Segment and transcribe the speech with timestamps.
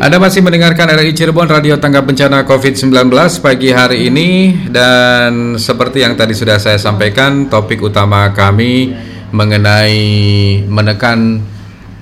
[0.00, 3.12] Anda masih mendengarkan RRI Cirebon Radio Tanggap Bencana COVID-19
[3.44, 4.56] pagi hari ini.
[4.72, 8.96] Dan seperti yang tadi sudah saya sampaikan topik utama kami
[9.28, 10.00] mengenai
[10.64, 11.44] menekan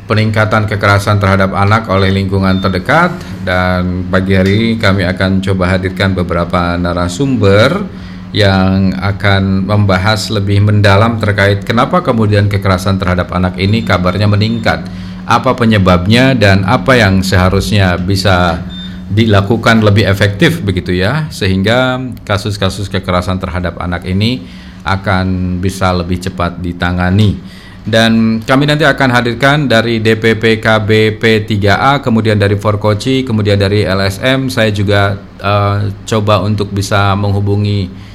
[0.07, 3.19] peningkatan kekerasan terhadap anak oleh lingkungan terdekat.
[3.43, 7.83] Dan pagi hari ini kami akan coba hadirkan beberapa narasumber
[8.31, 14.87] yang akan membahas lebih mendalam terkait kenapa kemudian kekerasan terhadap anak ini kabarnya meningkat
[15.29, 18.65] apa penyebabnya dan apa yang seharusnya bisa
[19.13, 24.49] dilakukan lebih efektif begitu ya sehingga kasus-kasus kekerasan terhadap anak ini
[24.89, 27.37] akan bisa lebih cepat ditangani.
[27.89, 34.53] Dan kami nanti akan hadirkan dari DPP KBP 3A kemudian dari Forkoci kemudian dari LSM
[34.53, 38.08] saya juga uh, coba untuk bisa menghubungi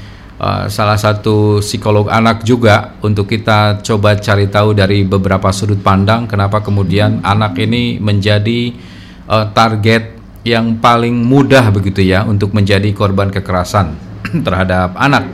[0.43, 6.27] uh, salah satu psikolog anak juga untuk kita coba cari tahu dari beberapa sudut pandang
[6.27, 8.75] kenapa kemudian anak ini menjadi
[9.31, 13.95] uh, target yang paling mudah begitu ya untuk menjadi korban kekerasan
[14.45, 15.31] terhadap anak.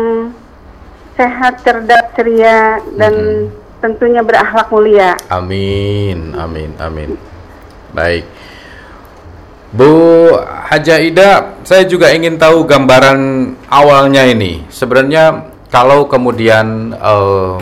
[1.14, 3.78] sehat, cerdas, ceria dan mm -hmm.
[3.78, 5.14] tentunya berakhlak mulia.
[5.30, 7.14] Amin, amin, amin.
[7.94, 8.26] Baik.
[9.72, 10.28] Bu
[10.68, 14.66] Haja Ida, saya juga ingin tahu gambaran awalnya ini.
[14.68, 17.56] Sebenarnya kalau kemudian uh,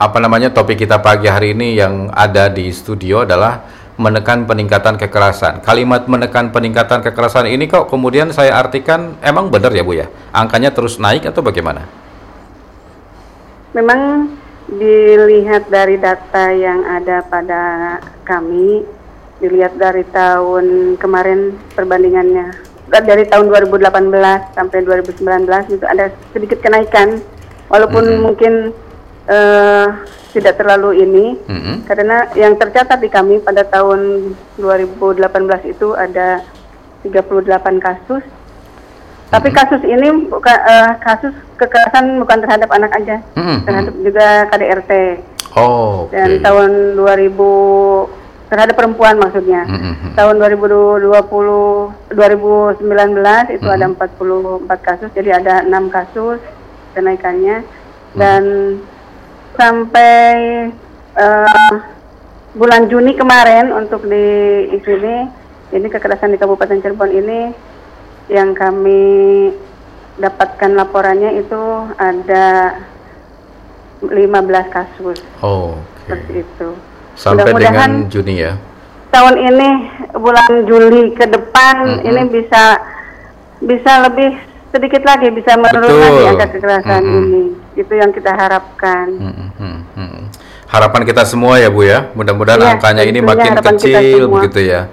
[0.00, 3.60] apa namanya topik kita pagi hari ini yang ada di studio adalah
[4.00, 5.60] menekan peningkatan kekerasan.
[5.60, 10.08] Kalimat menekan peningkatan kekerasan ini kok kemudian saya artikan emang benar ya Bu ya?
[10.32, 11.84] Angkanya terus naik atau bagaimana?
[13.76, 14.32] Memang
[14.72, 17.62] dilihat dari data yang ada pada
[18.24, 18.80] kami,
[19.36, 27.22] dilihat dari tahun kemarin perbandingannya dari tahun 2018 sampai 2019 itu ada sedikit kenaikan
[27.70, 28.24] walaupun mm -hmm.
[28.26, 28.52] mungkin
[29.30, 29.86] uh,
[30.30, 31.76] tidak terlalu ini mm-hmm.
[31.90, 36.42] karena yang tercatat di kami pada tahun 2018 itu ada
[37.02, 37.06] 38
[37.80, 38.22] kasus.
[38.22, 39.28] Mm-hmm.
[39.30, 43.58] Tapi kasus ini bukan uh, kasus kekerasan bukan terhadap anak aja, mm-hmm.
[43.66, 44.92] terhadap juga KDRT.
[45.58, 46.06] Oh.
[46.06, 46.18] Okay.
[46.18, 49.62] Dan tahun 2000 terhadap perempuan maksudnya.
[49.66, 50.14] Mm-hmm.
[50.18, 51.10] Tahun 2020
[52.14, 53.74] 2019 itu mm-hmm.
[53.74, 53.86] ada
[54.66, 56.38] 44 kasus, jadi ada enam kasus
[56.94, 57.62] kenaikannya
[58.18, 58.98] dan mm-hmm
[59.60, 60.32] sampai
[61.20, 61.72] uh,
[62.56, 64.24] bulan Juni kemarin untuk di
[64.80, 65.28] sini
[65.76, 67.40] ini kekerasan di Kabupaten Cirebon ini
[68.32, 69.52] yang kami
[70.16, 71.62] dapatkan laporannya itu
[72.00, 72.78] ada
[74.00, 74.16] 15
[74.72, 75.20] kasus.
[75.44, 76.08] Oh, okay.
[76.08, 76.68] seperti itu.
[77.20, 78.56] Sampai Mudah dengan Juni ya.
[79.12, 79.68] Tahun ini
[80.16, 82.08] bulan Juli ke depan mm -hmm.
[82.08, 82.64] ini bisa
[83.60, 84.40] bisa lebih
[84.70, 87.20] sedikit lagi bisa menurun lagi angka kekerasan mm -hmm.
[87.28, 87.42] ini.
[87.80, 89.08] Itu yang kita harapkan.
[89.08, 90.20] Mm -hmm.
[90.70, 92.12] Harapan kita semua ya Bu ya.
[92.14, 94.86] Mudah-mudahan ya, angkanya ini makin kecil begitu ya.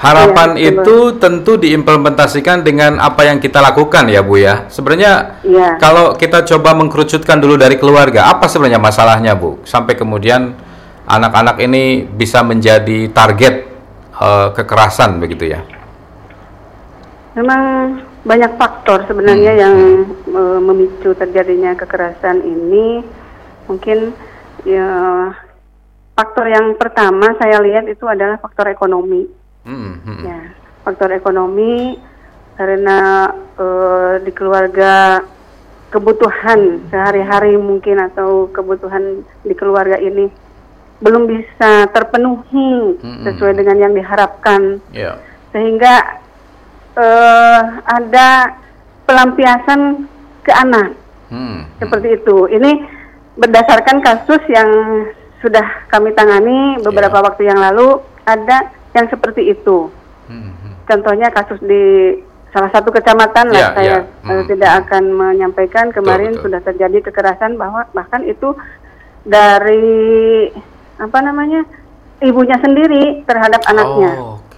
[0.00, 4.66] Harapan ya, itu tentu diimplementasikan dengan apa yang kita lakukan ya Bu ya.
[4.72, 5.76] Sebenarnya ya.
[5.76, 9.60] kalau kita coba mengkerucutkan dulu dari keluarga, apa sebenarnya masalahnya Bu?
[9.62, 10.56] Sampai kemudian
[11.04, 13.68] anak-anak ini bisa menjadi target
[14.16, 15.60] uh, kekerasan begitu ya.
[17.38, 19.76] Memang banyak faktor sebenarnya yang
[20.28, 23.00] uh, memicu terjadinya kekerasan ini.
[23.64, 24.12] Mungkin
[24.66, 24.88] ya
[26.12, 29.24] faktor yang pertama saya lihat itu adalah faktor ekonomi.
[29.64, 30.20] Hmm, hmm.
[30.24, 30.40] Ya,
[30.84, 31.96] faktor ekonomi
[32.60, 35.24] karena uh, di keluarga
[35.90, 40.30] kebutuhan sehari-hari mungkin atau kebutuhan di keluarga ini
[41.00, 43.24] belum bisa terpenuhi Mm-mm.
[43.24, 45.16] sesuai dengan yang diharapkan Ya.
[45.50, 46.20] sehingga
[46.92, 48.28] eh, ada
[49.04, 50.06] pelampiasan
[50.40, 50.96] ke anak
[51.28, 51.62] Hmm, hmm.
[51.78, 52.36] seperti itu.
[52.48, 52.70] Ini
[53.36, 54.66] berdasarkan kasus yang
[55.38, 57.24] sudah kami tangani beberapa Ya.
[57.24, 59.88] waktu yang lalu ada yang seperti itu.
[60.26, 60.74] Hmm, hmm.
[60.84, 62.18] Contohnya kasus di
[62.50, 63.98] salah satu kecamatan lah Ya, saya ya.
[64.02, 64.46] eh, Hmm.
[64.48, 66.50] tidak akan menyampaikan kemarin betul.
[66.50, 68.50] sudah terjadi kekerasan bahwa bahkan itu
[69.22, 70.50] dari
[70.96, 71.62] apa namanya
[72.20, 74.12] ibunya sendiri terhadap anaknya.
[74.16, 74.49] Oh, Oke,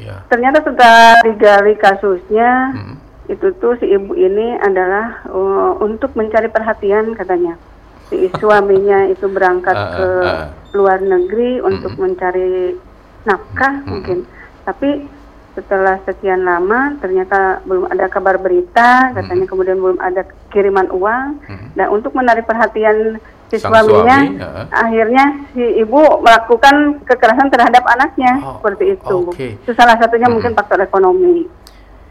[0.00, 0.16] ya.
[0.28, 2.96] Ternyata setelah digali kasusnya Hmm.
[3.26, 7.58] itu tuh si ibu ini adalah uh, untuk mencari perhatian katanya.
[8.06, 10.44] Si suaminya itu berangkat Ah, ke ah, ah.
[10.76, 12.78] luar negeri untuk mencari
[13.26, 14.22] nafkah mungkin.
[14.62, 15.10] Tapi
[15.56, 20.22] setelah sekian lama ternyata belum ada kabar berita, katanya kemudian belum ada
[20.52, 21.40] kiriman uang.
[21.48, 21.68] Hmm.
[21.74, 24.66] Dan untuk menarik perhatian si Sang suaminya, suami, ah.
[24.76, 29.16] akhirnya si ibu melakukan kekerasan terhadap anaknya Oh, seperti itu.
[29.24, 29.48] oke.
[29.56, 31.46] Itu salah satunya mungkin faktor ekonomi.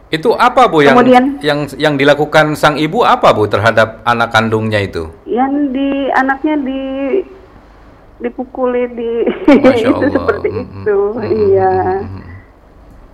[0.06, 4.78] Itu apa Bu yang Kemudian- yang yang dilakukan sang ibu apa Bu terhadap anak kandungnya
[4.80, 5.10] itu?
[5.26, 6.82] yang di anaknya di
[8.16, 9.10] dipukuli di
[9.76, 10.08] itu Allah.
[10.08, 12.22] seperti Mm, itu mm, mm, iya mm,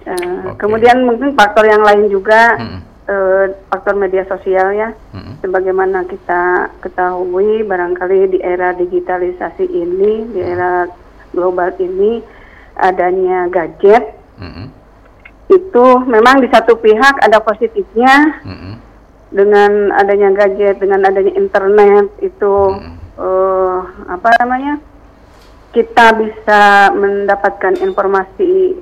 [0.02, 0.58] Eh, Oke.
[0.58, 2.78] kemudian mungkin faktor yang lain juga Mm.
[3.12, 10.40] Eh, faktor media sosial ya mm, sebagaimana kita ketahui barangkali di era digitalisasi ini di
[10.40, 10.88] era
[11.36, 12.24] global ini
[12.80, 14.66] adanya gadget mm, mm,
[15.52, 18.74] itu memang di satu pihak ada positifnya mm, mm.
[19.32, 22.96] dengan adanya gadget, dengan adanya internet itu Hmm.
[23.16, 23.78] eh,
[24.08, 24.76] apa namanya?
[25.72, 28.76] Kita bisa mendapatkan informasi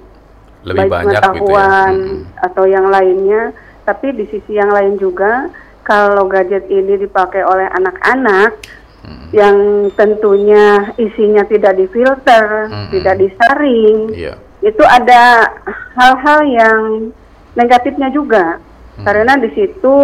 [0.67, 1.23] Lebih baik banyak gitu ya.
[1.23, 2.47] pengetahuan Mm, mm.
[2.51, 3.43] atau yang lainnya,
[3.91, 5.51] tapi di sisi yang lain juga
[5.83, 9.27] kalau gadget ini dipakai oleh anak-anak Mm.
[9.33, 9.57] yang
[9.97, 12.93] tentunya isinya tidak difilter, Mm-mm.
[12.93, 14.37] tidak disaring, Iya.
[14.61, 15.49] itu ada
[15.97, 17.09] hal-hal yang
[17.57, 18.61] negatifnya juga
[19.01, 19.05] Hmm.
[19.09, 19.97] karena di situ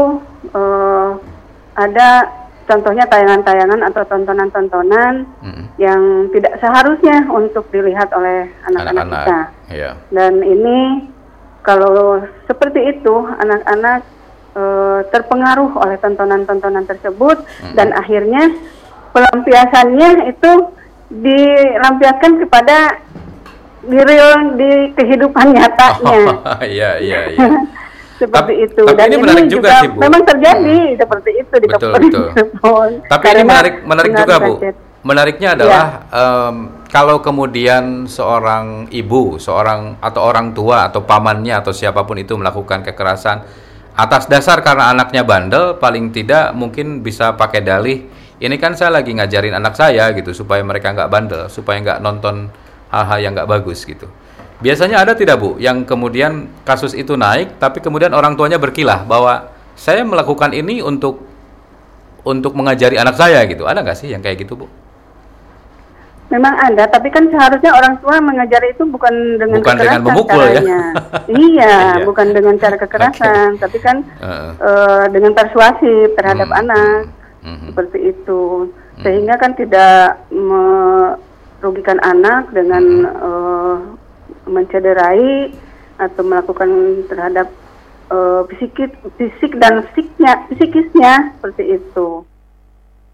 [0.48, 1.08] eh,
[1.76, 2.08] ada
[2.64, 6.00] contohnya tayangan-tayangan atau tontonan-tontonan Mm, yang
[6.32, 9.40] tidak seharusnya untuk dilihat oleh anak-anak kita
[9.76, 9.90] Iya.
[10.08, 11.04] dan ini
[11.66, 12.16] kalau
[12.46, 14.06] seperti itu anak-anak
[14.54, 17.74] eh, terpengaruh oleh tontonan-tontonan tersebut Hmm.
[17.74, 18.54] dan akhirnya
[19.10, 20.50] pelampiasannya itu
[21.10, 22.78] dilampiaskan kepada
[23.82, 26.18] di real di kehidupan nyatanya
[26.66, 27.48] Iya, iya, iya.
[28.16, 30.00] seperti Tapi- itu tapi dan ini menarik juga sih, Bu.
[30.00, 32.88] memang terjadi seperti itu di Betul.
[33.12, 34.52] Tapi ini menarik menarik juga, Bu.
[35.06, 42.02] Menariknya adalah em, kalau kemudian seorang ibu, seorang atau orang tua atau pamannya atau siapa
[42.02, 43.46] pun itu melakukan kekerasan
[43.94, 48.02] atas dasar karena anaknya bandel, paling tidak mungkin bisa pakai dalih
[48.36, 52.50] ini kan saya lagi ngajarin anak saya gitu supaya mereka nggak bandel, supaya nggak nonton
[52.92, 54.10] hal-hal yang nggak bagus gitu.
[54.58, 59.52] Biasanya ada tidak Bu yang kemudian kasus itu naik tapi kemudian orang tuanya berkilah bahwa
[59.78, 61.22] saya melakukan ini untuk
[62.26, 63.64] untuk mengajari anak saya gitu.
[63.64, 64.66] Ada nggak sih yang kayak gitu, Bu?
[66.26, 70.42] Memang ada, tapi kan seharusnya orang tua mengajar itu bukan dengan Bukan dengan kekerasan memukul
[70.42, 70.58] ya?
[70.58, 70.82] caranya.
[71.30, 72.02] iya, Iya.
[72.02, 74.50] bukan dengan cara kekerasan, tapi kan Heeh.
[74.58, 77.00] eh, dengan persuasif terhadap Hmm, anak
[77.46, 77.66] Mhm.
[77.70, 78.42] seperti itu,
[79.06, 83.76] sehingga kan tidak merugikan anak dengan eh,
[84.46, 85.54] mencederai
[85.96, 86.70] atau melakukan
[87.06, 87.46] terhadap
[88.08, 88.74] eh, fisik
[89.14, 92.22] fisik dan psiknya psikisnya seperti itu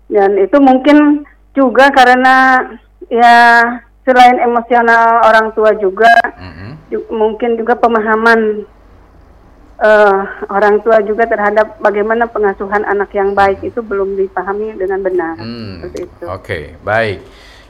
[0.09, 2.64] dan itu mungkin juga karena
[3.09, 3.62] ya
[4.02, 6.71] selain emosional orang tua juga Mhm.
[6.88, 8.66] ju- mungkin juga pemahaman
[9.78, 15.35] eh, orang tua juga terhadap bagaimana pengasuhan anak yang baik itu belum dipahami dengan benar
[15.35, 16.23] Hmm, itu.
[16.23, 17.18] Oke, baik.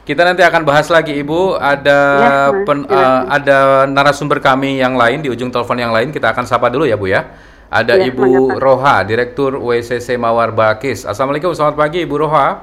[0.02, 1.56] Kita nanti akan bahas lagi, Ibu.
[1.56, 2.98] Ada Ya, Mas, pen- silakan.
[2.98, 6.10] eh, ada narasumber kami yang lain di ujung telepon yang lain.
[6.10, 7.32] Kita akan sapa dulu ya, Bu ya.
[7.70, 8.58] Ada Ya, Ibu.
[8.58, 11.06] Roha, Direktur WCC Mawar Bakis.
[11.06, 12.60] Assalamualaikum, selamat pagi, Ibu Roha.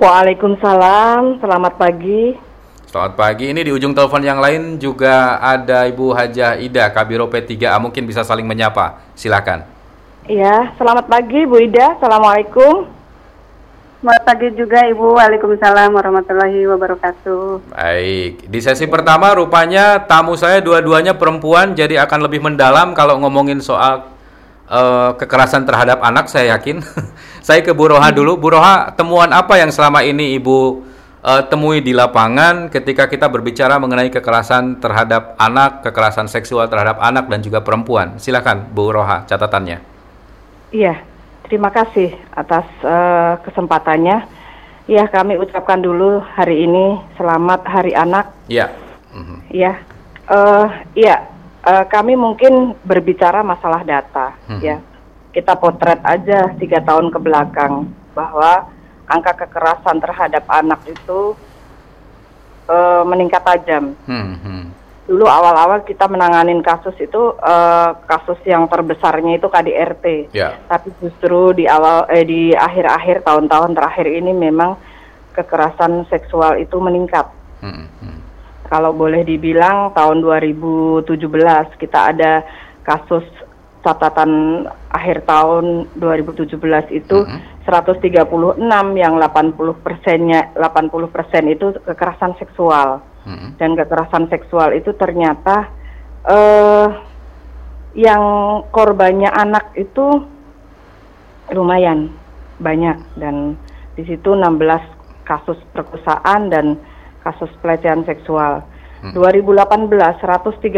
[0.00, 2.32] Waalaikumsalam, selamat pagi.
[2.88, 3.52] Selamat pagi.
[3.52, 7.76] Ini di ujung telepon yang lain juga ada Ibu Hajah Ida, Kabiro P3A.
[7.76, 8.96] Mungkin bisa saling menyapa.
[9.12, 9.60] Silakan.
[10.24, 12.00] Ya, selamat pagi Bu Ida.
[12.00, 12.88] Assalamualaikum.
[14.00, 15.20] Selamat pagi juga Ibu.
[15.20, 17.76] Waalaikumsalam warahmatullahi wabarakatuh.
[17.76, 23.60] Baik, di sesi pertama rupanya tamu saya dua-duanya perempuan jadi akan lebih mendalam kalau ngomongin
[23.60, 24.08] soal
[24.70, 26.80] uh, kekerasan terhadap anak saya yakin.
[27.46, 28.38] saya ke Bu Roha dulu.
[28.38, 30.58] Bu Roha, temuan apa yang selama ini Ibu
[31.20, 37.26] uh, temui di lapangan ketika kita berbicara mengenai kekerasan terhadap anak, kekerasan seksual terhadap anak
[37.26, 38.16] dan juga perempuan?
[38.22, 39.82] Silakan Bu Roha catatannya.
[40.70, 41.02] Iya,
[41.50, 44.38] terima kasih atas uh, kesempatannya.
[44.90, 48.34] Ya, kami ucapkan dulu hari ini selamat Hari Anak.
[48.50, 48.74] Iya.
[49.14, 49.38] Mm-hmm.
[49.54, 49.72] Ya,
[50.30, 50.66] uh,
[50.98, 51.30] ya
[51.66, 54.36] uh, kami mungkin berbicara masalah data.
[54.48, 54.60] Mm-hmm.
[54.60, 54.76] Ya,
[55.34, 58.68] kita potret aja tiga tahun ke belakang bahwa
[59.10, 61.34] angka kekerasan terhadap anak itu
[62.68, 63.96] uh, meningkat tajam.
[64.06, 70.30] Mm-hmm dulu awal-awal kita menanganin kasus itu uh, kasus yang terbesarnya itu KDRT.
[70.30, 70.54] Yeah.
[70.70, 74.78] Tapi justru di awal eh di akhir-akhir tahun-tahun terakhir ini memang
[75.34, 77.26] kekerasan seksual itu meningkat.
[77.58, 78.18] Hmm, hmm.
[78.70, 81.10] Kalau boleh dibilang tahun 2017
[81.82, 82.46] kita ada
[82.86, 83.26] kasus
[83.80, 86.54] catatan akhir tahun 2017
[86.92, 87.64] itu hmm.
[87.64, 88.60] 136
[88.96, 93.56] yang 80 persennya 80 persen itu kekerasan seksual hmm.
[93.56, 95.72] dan kekerasan seksual itu ternyata
[96.28, 96.88] uh,
[97.96, 98.22] yang
[98.68, 100.28] korbannya anak itu
[101.50, 102.12] lumayan
[102.60, 103.56] banyak dan
[103.96, 104.60] di situ 16
[105.24, 106.76] kasus perkosaan dan
[107.24, 108.64] kasus pelecehan seksual.
[109.00, 109.16] Hmm.
[109.16, 110.76] 2018 137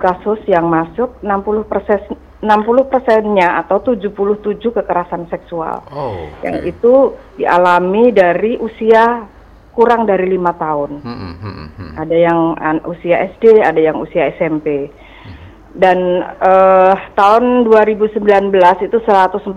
[0.00, 2.00] kasus yang masuk 60 persen
[2.44, 5.80] 60 persennya atau 77 kekerasan seksual.
[5.88, 6.44] Oh, okay.
[6.44, 6.94] Yang itu
[7.40, 9.24] dialami dari usia
[9.72, 11.00] kurang dari lima tahun.
[11.00, 11.92] Hmm, hmm, hmm, hmm.
[11.98, 12.38] Ada yang
[12.84, 14.92] usia SD, ada yang usia SMP.
[14.92, 15.34] Hmm.
[15.72, 15.98] Dan
[16.38, 18.20] uh, tahun 2019
[18.86, 19.50] itu 140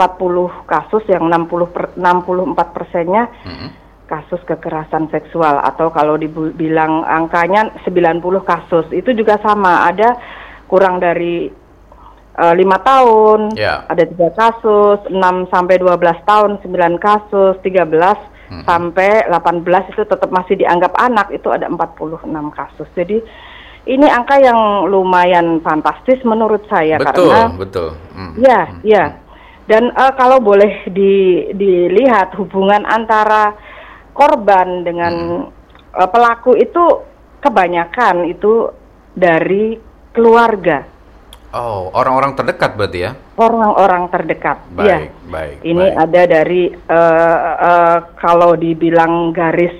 [0.66, 3.87] kasus yang 60 per, 64 persennya hmm.
[4.08, 10.16] Kasus kekerasan seksual atau kalau dibilang angkanya 90 kasus itu juga sama ada
[10.72, 11.52] kurang dari
[12.38, 13.84] eh, lima uh, tahun, yeah.
[13.88, 17.88] ada tiga kasus, 6 sampai 12 tahun, 9 kasus, 13
[18.52, 18.64] hmm.
[18.64, 22.88] sampai 18 itu tetap masih dianggap anak itu ada 46 kasus.
[22.96, 23.20] Jadi
[23.88, 27.90] ini angka yang lumayan fantastis menurut saya betul, karena betul.
[28.12, 28.34] Hmm.
[28.40, 28.80] Ya, hmm.
[28.84, 29.06] ya.
[29.68, 33.52] Dan uh, kalau boleh di, dilihat hubungan antara
[34.18, 35.14] korban dengan
[35.46, 35.94] hmm.
[35.94, 37.06] uh, pelaku itu
[37.38, 38.74] kebanyakan itu
[39.14, 39.78] dari
[40.10, 40.98] keluarga.
[41.56, 43.12] Oh, orang-orang terdekat berarti ya?
[43.40, 44.58] Orang-orang terdekat.
[44.76, 45.00] Baik, ya.
[45.32, 45.58] baik.
[45.64, 46.04] Ini baik.
[46.04, 49.74] ada dari uh, uh, kalau dibilang garis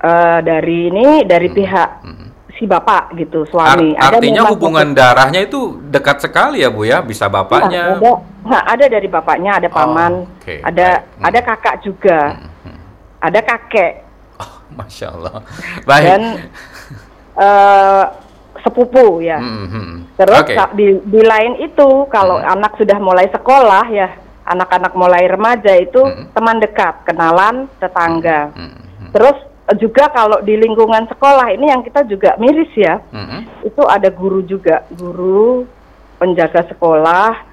[0.00, 1.56] uh, dari ini dari hmm.
[1.60, 2.28] pihak hmm.
[2.56, 3.92] si bapak gitu, suami.
[4.00, 8.00] Art artinya hubungan darahnya itu dekat sekali ya bu ya, bisa bapaknya.
[8.00, 8.12] Ya, ada,
[8.48, 10.64] nah, ada dari bapaknya, ada paman, oh, okay.
[10.64, 11.20] ada hmm.
[11.20, 12.48] ada kakak juga, hmm.
[13.26, 14.06] Ada kakek.
[14.38, 15.42] Oh, Masya Allah.
[15.82, 16.06] Baik.
[16.06, 16.22] Dan
[17.36, 18.04] uh,
[18.62, 19.38] sepupu ya.
[19.38, 19.96] Mm -hmm.
[20.18, 20.56] Terus okay.
[20.74, 22.52] di, di lain itu kalau mm.
[22.58, 24.08] anak sudah mulai sekolah ya,
[24.48, 26.34] anak-anak mulai remaja itu mm.
[26.34, 28.50] teman dekat, kenalan, tetangga.
[28.54, 29.10] Mm -hmm.
[29.14, 29.38] Terus
[29.82, 33.40] juga kalau di lingkungan sekolah ini yang kita juga miris ya, mm -hmm.
[33.66, 35.66] itu ada guru juga, guru
[36.16, 37.45] penjaga sekolah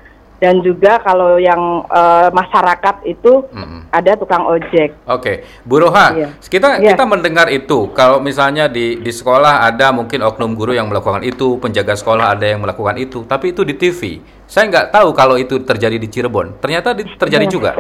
[0.44, 3.88] dan juga kalau yang uh, masyarakat itu hmm.
[3.96, 4.92] ada tukang ojek.
[5.08, 5.36] Oke, okay.
[5.64, 6.28] Bu Roha, iya.
[6.36, 6.92] kita iya.
[6.92, 11.56] kita mendengar itu kalau misalnya di di sekolah ada mungkin oknum guru yang melakukan itu,
[11.64, 14.20] penjaga sekolah ada yang melakukan itu, tapi itu di TV.
[14.44, 16.60] Saya nggak tahu kalau itu terjadi di Cirebon.
[16.60, 17.54] Ternyata di, terjadi iya.
[17.54, 17.72] juga.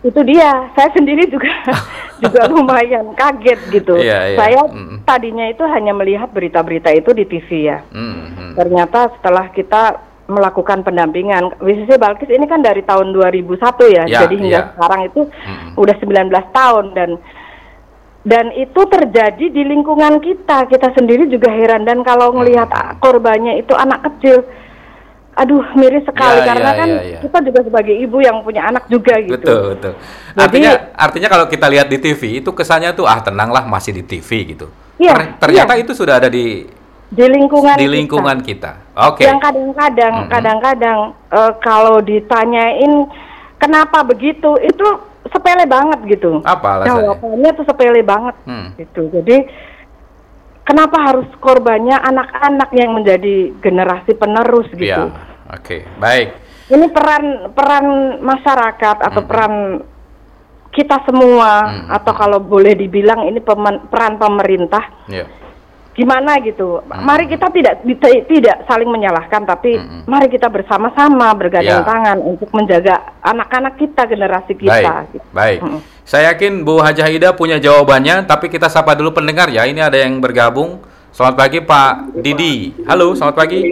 [0.00, 1.52] Itu dia, saya sendiri juga
[2.24, 4.00] juga lumayan kaget gitu.
[4.00, 4.38] Iya, iya.
[4.40, 5.04] Saya mm.
[5.04, 7.84] tadinya itu hanya melihat berita-berita itu di TV ya.
[7.92, 11.60] Mm, Ternyata setelah kita melakukan pendampingan.
[11.60, 13.60] WCC Balkis ini kan dari tahun 2001
[13.92, 14.70] ya, ya jadi hingga ya.
[14.76, 15.80] sekarang itu hmm.
[15.80, 17.10] udah 19 tahun dan
[18.24, 20.64] dan itu terjadi di lingkungan kita.
[20.72, 23.04] Kita sendiri juga heran dan kalau melihat hmm.
[23.04, 24.48] korbannya itu anak kecil,
[25.36, 27.18] aduh miris sekali ya, karena ya, kan ya, ya.
[27.20, 29.36] kita juga sebagai ibu yang punya anak juga gitu.
[29.36, 29.92] Betul betul.
[30.00, 34.02] Jadi, artinya artinya kalau kita lihat di TV itu kesannya tuh ah tenanglah masih di
[34.08, 34.72] TV gitu.
[34.96, 35.84] Ya, Ternyata ya.
[35.84, 36.64] itu sudah ada di
[37.12, 38.72] di lingkungan di lingkungan kita.
[38.80, 38.96] kita.
[39.12, 39.22] Oke.
[39.22, 39.26] Okay.
[39.28, 40.32] Yang kadang-kadang mm -hmm.
[40.32, 40.98] kadang-kadang
[41.30, 42.92] uh, kalau ditanyain
[43.60, 44.86] kenapa begitu itu
[45.32, 46.44] sepele banget gitu.
[46.44, 47.00] Apa alasannya?
[47.08, 48.68] Jawabannya tuh sepele banget hmm.
[48.76, 49.02] gitu.
[49.08, 49.36] Jadi
[50.68, 55.08] kenapa harus korbannya anak-anak yang menjadi generasi penerus gitu.
[55.08, 55.08] Ya.
[55.52, 55.80] Oke, okay.
[55.96, 56.28] baik.
[56.68, 57.86] Ini peran peran
[58.24, 59.28] masyarakat atau hmm.
[59.28, 59.54] peran
[60.74, 61.86] kita semua hmm.
[61.88, 63.40] atau kalau boleh dibilang ini
[63.88, 64.84] peran pemerintah.
[65.08, 65.43] Yeah
[65.94, 66.82] gimana gitu.
[66.82, 67.06] Hmm.
[67.06, 67.86] Mari kita tidak
[68.26, 70.10] tidak saling menyalahkan, tapi hmm.
[70.10, 71.86] mari kita bersama-sama bergandeng ya.
[71.86, 75.06] tangan untuk menjaga anak-anak kita, generasi kita.
[75.06, 75.26] Baik, gitu.
[75.30, 75.58] baik.
[75.62, 75.80] Hmm.
[76.04, 79.64] Saya yakin Bu Hajah Ida punya jawabannya, tapi kita sapa dulu pendengar ya.
[79.64, 80.82] Ini ada yang bergabung.
[81.14, 82.74] Selamat pagi Pak Didi.
[82.90, 83.62] Halo, selamat pagi.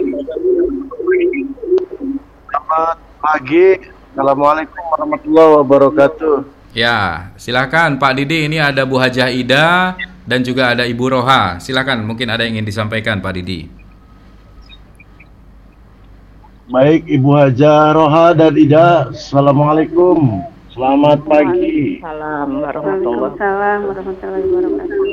[3.19, 3.67] pagi.
[4.15, 6.35] Assalamualaikum warahmatullahi wabarakatuh.
[6.71, 8.47] Ya, silakan Pak Didi.
[8.47, 11.59] Ini ada Bu Hajah Ida dan juga ada Ibu Roha.
[11.59, 13.67] Silakan, mungkin ada yang ingin disampaikan Pak Didi.
[16.63, 20.41] Baik Ibu Haja Roha dan Ida, Assalamualaikum.
[20.71, 22.01] Selamat pagi.
[22.01, 25.03] Salam warahmatullahi wabarakatuh.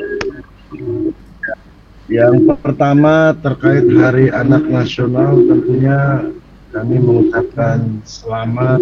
[2.09, 6.25] Yang pertama terkait Hari Anak Nasional tentunya
[6.71, 8.79] kami mengucapkan selamat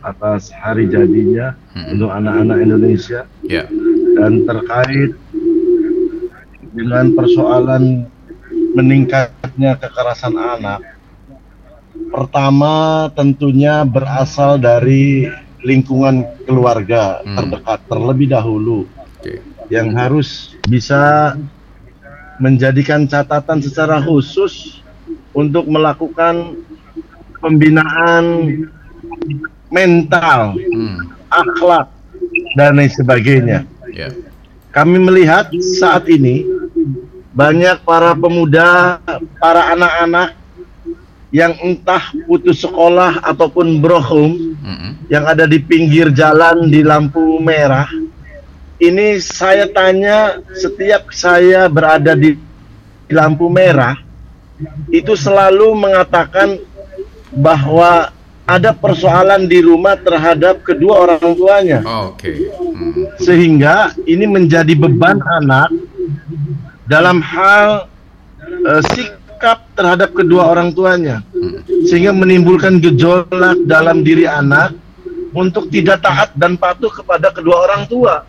[0.00, 1.92] atas hari jadinya Hmm.
[1.96, 3.68] untuk anak-anak Indonesia Ya,
[4.16, 5.12] dan terkait
[6.70, 8.04] dengan persoalan
[8.74, 10.80] meningkatnya kekerasan anak.
[12.08, 15.28] Pertama tentunya berasal dari
[15.60, 17.34] lingkungan keluarga Hmm.
[17.34, 19.32] terdekat terlebih dahulu oke.
[19.68, 21.34] yang harus bisa
[22.38, 24.78] menjadikan catatan secara khusus
[25.34, 26.54] untuk melakukan
[27.42, 28.24] pembinaan
[29.68, 30.96] mental, Hmm,
[31.28, 31.90] akhlak
[32.54, 33.66] dan lain sebagainya.
[33.90, 34.08] ya,
[34.70, 36.46] Kami melihat saat ini
[37.38, 38.98] banyak para pemuda,
[39.38, 40.34] para anak-anak
[41.30, 45.06] yang entah putus sekolah ataupun brohum Mm-mm.
[45.06, 47.86] yang ada di pinggir jalan di lampu merah.
[48.82, 52.34] Ini saya tanya setiap saya berada di
[53.06, 53.98] lampu merah
[54.90, 56.58] itu selalu mengatakan
[57.30, 58.10] bahwa
[58.48, 62.48] ada persoalan di rumah terhadap kedua orang tuanya Oke.
[62.48, 65.68] Hmm, sehingga ini menjadi beban anak
[66.88, 67.86] dalam hal
[68.42, 71.22] eh, sikap terhadap kedua orang tuanya
[71.86, 74.74] sehingga menimbulkan gejolak dalam diri anak
[75.36, 78.24] untuk tidak taat dan patuh kepada kedua orang tua.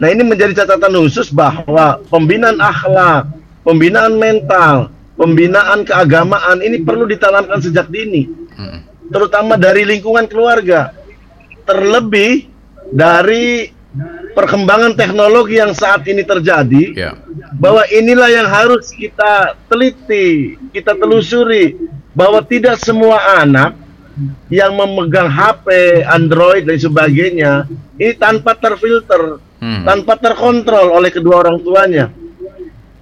[0.00, 3.28] Nah, ini menjadi catatan khusus bahwa pembinaan akhlak,
[3.62, 4.88] pembinaan mental,
[5.20, 8.26] pembinaan keagamaan ini perlu ditanamkan sejak dini,
[9.12, 10.96] terutama dari lingkungan keluarga.
[11.68, 12.48] Terlebih
[12.90, 13.70] dari
[14.30, 17.12] perkembangan teknologi yang saat ini terjadi, Ya,
[17.56, 21.76] bahwa inilah yang harus kita teliti, kita telusuri
[22.10, 23.74] bahwa tidak semua anak
[24.48, 25.66] yang memegang HP,
[26.04, 27.52] Android dan sebagainya
[27.94, 29.84] ini tanpa terfilter, Hmm.
[29.84, 32.08] tanpa terkontrol oleh kedua orang tuanya.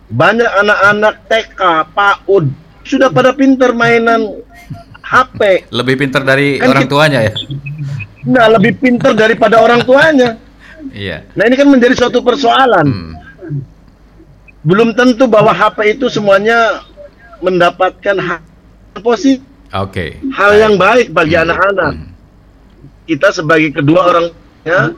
[0.08, 1.60] Banyak anak-anak TK,
[1.92, 2.44] PAUD
[2.82, 4.40] sudah pada pinter mainan
[4.98, 5.68] HP.
[5.70, 7.34] lebih pintar dari Kan orang kita- tuanya ya.
[8.28, 10.36] Nah, lebih pinter daripada orang tuanya.
[10.90, 11.28] Iya.
[11.32, 12.86] Nah, ini kan menjadi suatu persoalan.
[12.86, 13.14] Hmm.
[14.58, 16.82] belum tentu bahwa HP itu semuanya
[17.38, 18.42] mendapatkan hal
[18.98, 20.18] positif, Oke.
[20.28, 21.46] hal yang baik bagi Hmm.
[21.46, 21.92] anak-anak.
[21.94, 22.10] Hmm.
[23.06, 24.92] Kita sebagai kedua orang tuanya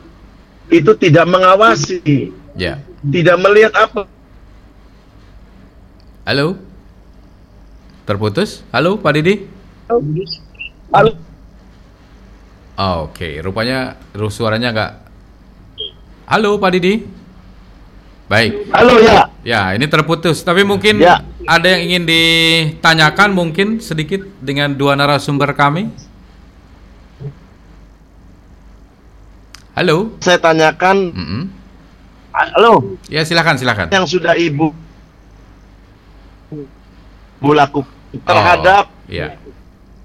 [0.66, 2.81] itu tidak mengawasi, Ya.
[3.05, 4.09] tidak melihat apa
[6.24, 6.57] Halo.
[8.05, 8.62] Terputus?
[8.70, 9.46] Halo, Pak Didi?
[10.90, 11.11] Halo,
[12.74, 14.92] Oh, Oke, rupanya ru- suaranya nggak.
[16.31, 17.03] Halo, Pak Didi.
[18.31, 18.71] Baik.
[18.71, 19.27] halo ya.
[19.43, 20.47] Ya, ini terputus.
[20.47, 21.27] Tapi mungkin Ya.
[21.43, 25.90] ada yang ingin ditanyakan mungkin sedikit dengan dua narasumber kami.
[29.75, 30.14] Halo.
[30.23, 31.43] Saya tanyakan, Mm-mm.
[32.31, 33.90] halo, Ya, silakan, silakan.
[33.90, 34.71] yang sudah ibu
[37.40, 37.51] ibu
[38.23, 39.35] terhadap Oh, ya.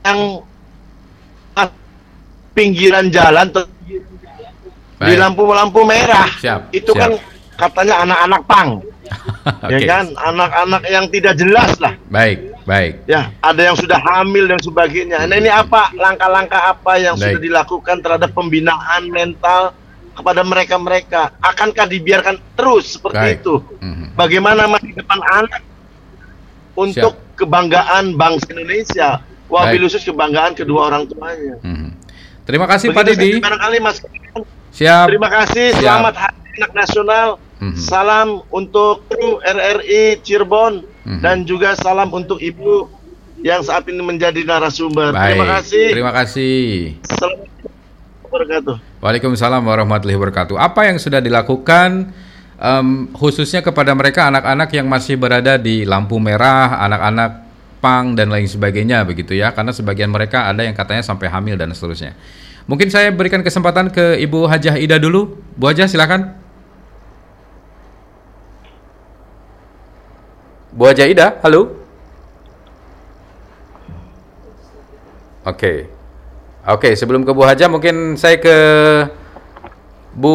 [0.01, 0.19] yang
[2.55, 3.69] pinggiran jalan ter-
[5.05, 6.27] di lampu-lampu merah.
[6.35, 6.99] Siap, Itu siap.
[6.99, 7.11] kan
[7.55, 8.69] katanya anak-anak pang.
[9.69, 9.85] ya Oke.
[9.85, 13.05] kan anak-anak yang tidak jelas lah Baik, baik.
[13.05, 17.45] ya ada yang sudah hamil dan sebagainya nah ini apa langkah-langkah apa yang sudah Baik.
[17.45, 19.77] dilakukan terhadap pembinaan mental
[20.09, 23.37] kepada mereka-mereka akankah dibiarkan terus seperti Baik.
[23.37, 24.17] itu Mhm.
[24.17, 25.61] bagaimana masa depan anak
[26.73, 31.89] untuk kebanggaan bangsa Indonesia wabil khusus kebanggaan kedua orang tuanya Mhm.
[32.41, 33.45] Terima kasih Pak Begitu Didi.
[33.45, 34.01] barangkali Mas
[34.75, 35.07] Siap.
[35.07, 35.81] terima kasih Siap.
[35.81, 37.79] selamat Hari Anak Nasional Mhm.
[37.79, 41.23] Salam untuk kru RRI Cirebon Mhm.
[41.23, 42.91] dan juga salam untuk Ibu
[43.39, 45.15] yang saat ini menjadi narasumber.
[45.15, 45.39] Baik.
[45.39, 45.85] Terima kasih.
[45.95, 46.63] Terima kasih.
[47.07, 47.71] Assalamualaikum
[48.27, 48.75] wabarakatuh.
[48.99, 50.55] Waalaikumsalam warahmatullahi wabarakatuh.
[50.59, 52.11] Apa yang sudah dilakukan
[52.55, 57.31] em, khususnya kepada mereka anak-anak yang masih berada di lampu merah, anak-anak
[57.79, 59.55] pang dan lain sebagainya begitu ya?
[59.55, 62.19] Karena sebagian mereka ada yang katanya sampai hamil dan seterusnya.
[62.65, 65.37] Mungkin saya berikan kesempatan ke Ibu Hajah Ida dulu.
[65.53, 66.33] Bu Hajah silakan.
[70.73, 71.77] Bu Hajah Ida, halo.
[75.45, 75.93] Oke.
[76.65, 78.55] Oke, sebelum ke Bu Haja mungkin saya ke
[80.17, 80.33] Bu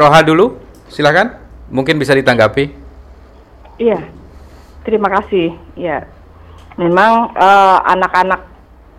[0.00, 0.56] Roha dulu.
[0.88, 1.36] Silakan.
[1.68, 2.72] Mungkin bisa ditanggapi.
[3.76, 4.00] Iya,
[4.80, 5.52] terima kasih.
[5.76, 6.08] Ya,
[6.80, 8.55] memang eh, anak-anak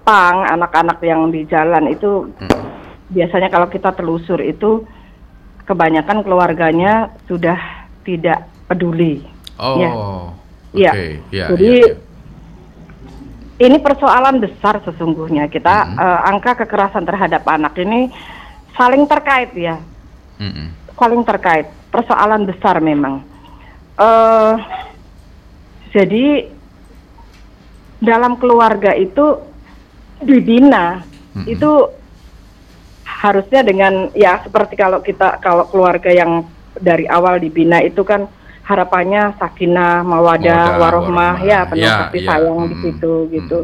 [0.08, 2.64] pang, anak-anak yang di jalan itu Hmm.
[3.12, 4.88] biasanya kalau kita telusur itu
[5.68, 7.60] kebanyakan keluarganya sudah
[8.08, 9.20] tidak peduli.
[9.60, 9.76] Oh.
[9.76, 9.92] Ya.
[9.92, 10.08] Oke.
[10.72, 10.92] Iya.
[11.28, 13.66] Ya, Jadi ya, ya.
[13.68, 15.52] ini persoalan besar sesungguhnya.
[15.52, 16.00] Kita Hmm.
[16.00, 18.08] eh, angka kekerasan terhadap anak ini
[18.80, 19.76] saling terkait ya,
[20.40, 20.72] Mm-mm.
[20.96, 21.68] saling terkait.
[21.92, 23.28] Persoalan besar memang.
[23.98, 24.54] eh
[25.90, 26.46] jadi
[27.98, 29.42] dalam keluarga itu
[30.22, 31.04] dibina
[31.34, 31.46] Mm-mm.
[31.48, 31.72] itu
[33.08, 36.46] harusnya dengan ya seperti kalau kita kalau keluarga yang
[36.78, 38.30] dari awal dibina itu kan
[38.68, 42.28] harapannya sakinah mawadah warohmah ya penuh Ya, kasih ya.
[42.30, 42.84] sayang di Mm-mm.
[42.84, 43.60] situ gitu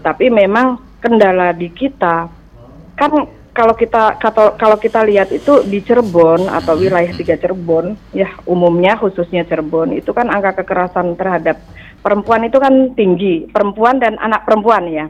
[0.00, 2.26] tapi memang kendala di kita
[2.98, 3.12] kan
[3.52, 8.94] kalau kita kalau kalau kita lihat itu di Cirebon atau wilayah tiga Cirebon ya umumnya
[8.94, 11.58] khususnya Cirebon itu kan angka kekerasan terhadap
[11.98, 15.06] perempuan itu kan tinggi perempuan dan anak perempuan ya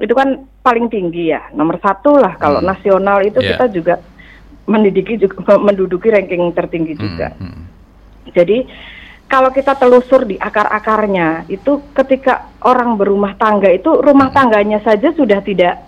[0.00, 0.28] itu kan
[0.60, 2.68] paling tinggi ya nomor satu lah kalau Hmm.
[2.68, 3.54] nasional itu Yeah.
[3.54, 3.94] kita juga
[4.64, 7.62] mendidiki juga menduduki ranking tertinggi juga Mm, mm.
[8.32, 8.58] jadi
[9.26, 15.38] kalau kita telusur di akar-akarnya itu ketika orang berumah tangga itu rumah tangganya saja sudah
[15.40, 15.84] tidak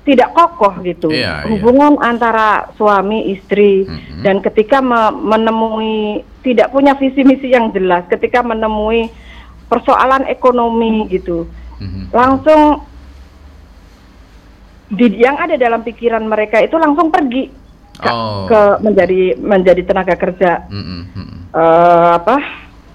[0.00, 1.50] tidak kokoh gitu Iya, iya.
[1.52, 4.22] hubungan antara suami istri Mhm.
[4.24, 9.12] dan ketika me- menemui tidak punya visi misi yang jelas ketika menemui
[9.68, 11.44] persoalan ekonomi gitu
[11.78, 12.10] Mhm.
[12.10, 12.80] langsung
[14.90, 17.46] di, yang ada dalam pikiran mereka itu langsung pergi
[18.00, 18.48] ke, Oh.
[18.50, 21.00] ke menjadi menjadi tenaga kerja mm-mm,
[21.54, 22.36] eh, apa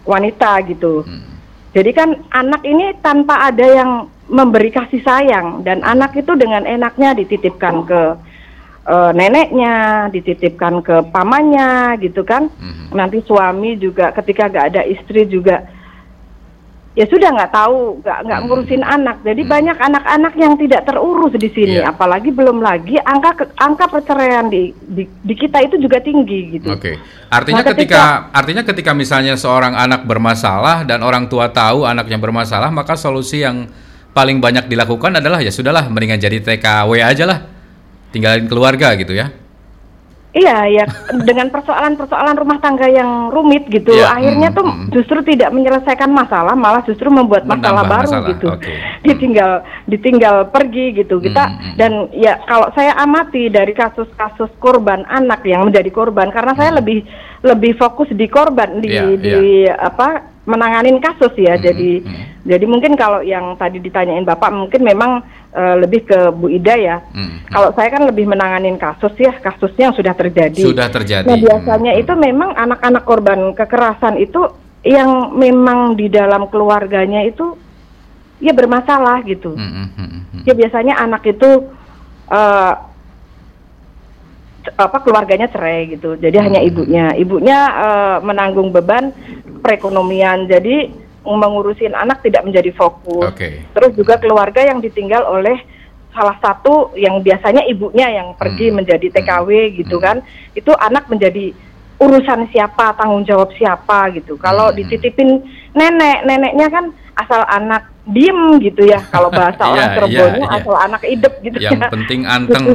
[0.04, 1.06] wanita gitu.
[1.08, 1.34] mm.
[1.76, 7.14] Jadi kan anak ini tanpa ada yang memberi kasih sayang dan anak itu dengan enaknya
[7.20, 8.02] dititipkan ke
[8.86, 12.48] eh, neneknya, dititipkan ke pamannya gitu kan.
[12.48, 12.96] Mhm.
[12.96, 15.68] Nanti suami juga ketika gak ada istri juga
[16.96, 18.48] ya sudah nggak tahu nggak nggak Hmm.
[18.48, 19.20] ngurusin anak.
[19.22, 19.52] Jadi Hmm.
[19.52, 21.78] banyak anak-anak yang tidak terurus di sini.
[21.84, 21.92] Iya.
[21.92, 26.72] Apalagi belum lagi angka angka perceraian di, di di kita itu juga tinggi gitu.
[26.72, 26.96] Oke,
[27.28, 32.72] artinya Nah, ketika artinya ketika misalnya seorang anak bermasalah dan orang tua tahu anaknya bermasalah,
[32.72, 33.68] maka solusi yang
[34.16, 37.40] paling banyak dilakukan adalah ya sudahlah, mendingan jadi TKW aja lah,
[38.16, 39.28] tinggalin keluarga gitu ya.
[40.36, 40.84] Iya, ya
[41.24, 44.88] dengan persoalan-persoalan rumah tangga yang rumit gitu, Iya, akhirnya mm, tuh mm.
[44.92, 48.48] justru tidak menyelesaikan masalah, malah justru membuat masalah Menambah baru masalah, gitu.
[48.52, 48.74] oke.
[49.08, 49.52] Ditinggal,
[49.88, 51.24] ditinggal pergi gitu.
[51.24, 51.74] Kita Mm, mm.
[51.80, 56.78] dan ya kalau saya amati dari kasus-kasus korban anak yang menjadi korban, karena saya Mm.
[56.84, 57.00] lebih
[57.40, 59.40] lebih fokus di korban di Iya, di
[59.72, 61.58] apa menanganin kasus ya.
[61.58, 62.24] Mm, Jadi mm.
[62.46, 66.98] jadi mungkin kalau yang tadi ditanyain bapak mungkin memang eh, lebih ke Bu Ida ya.
[67.12, 67.38] Mm, mm.
[67.50, 70.62] Kalau saya kan lebih menanganin kasus ya, kasusnya yang sudah terjadi.
[70.62, 71.26] Sudah terjadi.
[71.26, 74.42] Nah biasanya Mm, itu memang anak-anak korban kekerasan itu
[74.86, 77.58] yang memang di dalam keluarganya itu
[78.38, 79.52] ya bermasalah gitu.
[79.52, 80.44] mm, mm, mm, mm, mm.
[80.46, 81.50] Ya biasanya anak itu
[82.28, 82.95] eh, c-
[84.74, 86.18] apa keluarganya cerai gitu.
[86.18, 86.70] Jadi hanya Hmm.
[86.70, 87.06] ibunya.
[87.14, 89.14] Ibunya eh, menanggung beban
[89.62, 90.46] perekonomian.
[90.46, 90.90] Jadi
[91.26, 93.34] mengurusin anak tidak menjadi fokus.
[93.34, 93.66] Oke.
[93.74, 95.58] Terus juga keluarga yang ditinggal oleh
[96.14, 98.80] salah satu yang biasanya ibunya yang pergi Hmm.
[98.80, 100.06] menjadi TKW gitu Hmm.
[100.06, 100.18] kan,
[100.54, 101.52] itu anak menjadi
[101.96, 104.38] urusan siapa, tanggung jawab siapa gitu.
[104.38, 104.78] Kalau Hmm.
[104.78, 109.02] dititipin nenek, neneknya kan asal anak diem gitu ya.
[109.10, 110.58] Kalau bahasa Iya, orang Cirebonnya iya, iya.
[110.62, 111.90] asal anak idep gitu Yang ya.
[111.90, 112.66] penting anteng.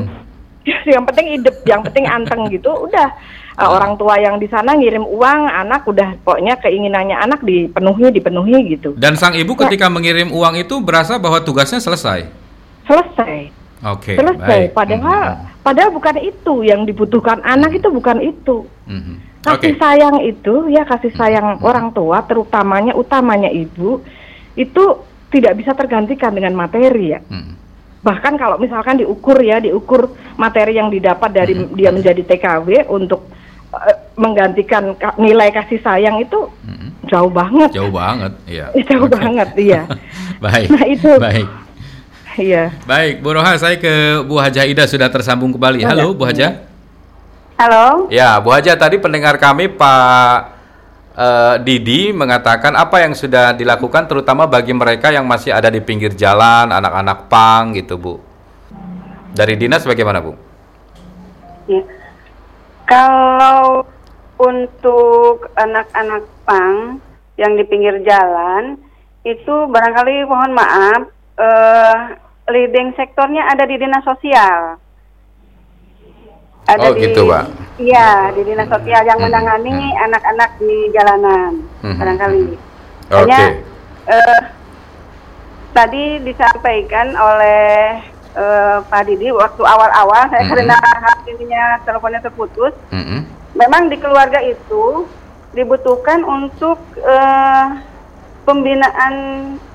[0.95, 2.71] yang penting idep, yang penting anteng gitu.
[2.89, 3.13] Udah
[3.61, 8.57] Uh, orang tua yang di sana ngirim uang, anak udah pokoknya keinginannya anak dipenuhi, dipenuhi
[8.73, 8.97] gitu.
[8.97, 9.69] Dan sang ibu Ya.
[9.69, 12.25] ketika mengirim uang itu berasa bahwa tugasnya selesai.
[12.89, 13.53] Selesai.
[13.85, 14.17] Oke.
[14.17, 14.49] selesai.
[14.49, 14.69] baik.
[14.73, 18.65] Padahal Mm, padahal bukan itu yang dibutuhkan anak itu bukan itu.
[18.89, 19.17] mm, mm.
[19.45, 24.01] Kasih sayang itu ya kasih sayang orang tua terutamanya utamanya ibu
[24.57, 24.85] itu
[25.29, 27.21] tidak bisa tergantikan dengan materi ya.
[27.29, 27.61] Mm.
[28.01, 33.29] Bahkan kalau misalkan diukur ya diukur materi yang didapat dari dia menjadi TKW untuk
[33.71, 36.89] eh, menggantikan ka- nilai kasih sayang itu Mm.
[37.07, 37.71] jauh banget.
[37.71, 38.67] Jauh banget, iya.
[38.89, 39.15] Jauh Oke.
[39.15, 39.81] banget, iya.
[40.45, 40.69] Baik.
[40.71, 41.13] Nah, itu.
[41.19, 41.49] Baik.
[42.35, 42.65] Iya.
[42.83, 43.91] Baik, Bu Roha, saya ke
[44.23, 45.83] Bu Haja Ida sudah tersambung kembali.
[45.83, 46.63] Halo, Bu Haja.
[47.59, 50.60] Halo, Ya, Bu Haja tadi pendengar kami Pak
[51.15, 56.15] eh, Didi mengatakan apa yang sudah dilakukan terutama bagi mereka yang masih ada di pinggir
[56.15, 58.15] jalan, anak-anak pang gitu, Bu.
[59.31, 60.35] Dari dinas bagaimana, Bu?
[61.71, 61.83] Ya.
[62.91, 63.87] Kalau
[64.41, 66.99] untuk anak-anak pang
[67.39, 68.75] yang di pinggir jalan
[69.23, 71.03] itu barangkali mohon maaf
[71.39, 71.97] eh,
[72.51, 74.83] leading sektornya ada di dinas sosial.
[76.69, 77.45] Oh, gitu, Pak.
[77.81, 80.05] Iya, di dinas sosial yang Hmm, menangani hmm.
[80.05, 82.45] anak-anak di jalanan Hmm, barangkali.
[83.11, 83.17] Oke.
[83.25, 83.41] Hanya
[84.07, 84.41] eh,
[85.73, 87.99] tadi disampaikan oleh
[88.35, 90.51] uh, Pak Didi waktu awal-awal saya Mhm.
[90.51, 92.75] karena hasilnya teleponnya terputus.
[92.91, 93.23] Mm-mm.
[93.55, 95.07] Memang di keluarga itu
[95.51, 97.67] dibutuhkan untuk eh,
[98.47, 99.15] pembinaan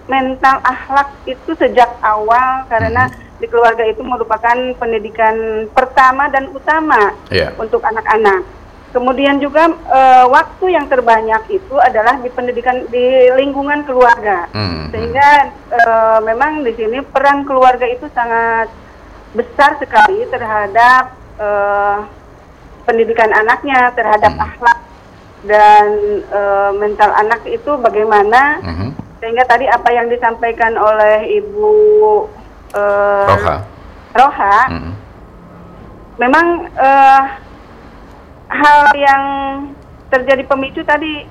[0.08, 5.36] mental akhlak itu sejak awal karena di keluarga itu merupakan pendidikan
[5.70, 7.52] pertama dan utama Iya.
[7.56, 8.48] untuk anak-anak.
[8.90, 13.04] Kemudian juga eh, waktu yang terbanyak itu adalah di pendidikan di
[13.36, 14.48] lingkungan keluarga.
[14.56, 14.88] Mm-mm.
[14.88, 15.30] Sehingga
[15.68, 18.72] eh, memang di sini peran keluarga itu sangat
[19.36, 21.98] besar sekali terhadap eh,
[22.86, 24.46] pendidikan anaknya, terhadap Hmm.
[24.48, 24.80] akhlak
[25.44, 25.88] dan
[26.24, 28.64] eh, mental anak itu bagaimana.
[28.64, 28.90] Mhm.
[29.20, 31.72] Sehingga tadi apa yang disampaikan oleh Ibu
[32.74, 33.56] eh, Roha.
[34.16, 34.94] Roha, Mm-mm.
[36.18, 37.24] memang eh,
[38.50, 39.24] hal yang
[40.08, 41.28] terjadi pemicu tadi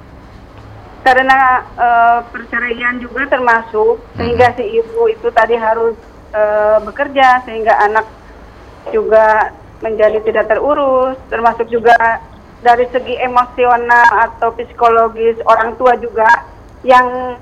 [1.05, 5.97] karena eh, perceraian juga termasuk sehingga si ibu itu tadi harus
[6.33, 8.07] eh, bekerja sehingga anak
[8.93, 11.97] juga menjadi tidak terurus termasuk juga
[12.65, 16.29] dari segi emosional atau psikologis orang tua juga
[16.85, 17.37] yang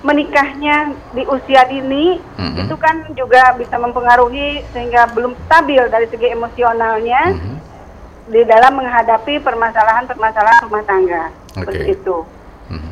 [0.00, 0.76] menikahnya
[1.10, 2.56] di usia dini Mhm.
[2.64, 7.56] itu kan juga bisa mempengaruhi sehingga belum stabil dari segi emosionalnya Mhm.
[8.28, 11.94] di dalam menghadapi permasalahan-permasalahan rumah tangga seperti Oke.
[11.94, 12.16] itu.
[12.68, 12.90] Mhm.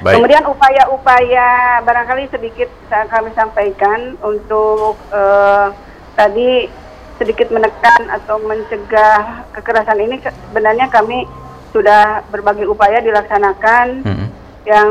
[0.00, 0.14] Baik.
[0.16, 1.48] Kemudian upaya-upaya
[1.84, 5.66] barangkali sedikit sa- kami sampaikan untuk eh,
[6.14, 6.72] tadi
[7.16, 11.28] sedikit menekan atau mencegah kekerasan ini sebenarnya kami
[11.70, 13.86] sudah berbagai upaya dilaksanakan.
[14.02, 14.26] Mhm.
[14.64, 14.90] Yang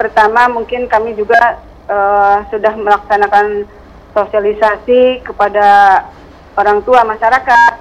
[0.00, 3.68] pertama mungkin kami juga eh, sudah melaksanakan
[4.16, 6.00] sosialisasi kepada
[6.56, 7.72] orang tua masyarakat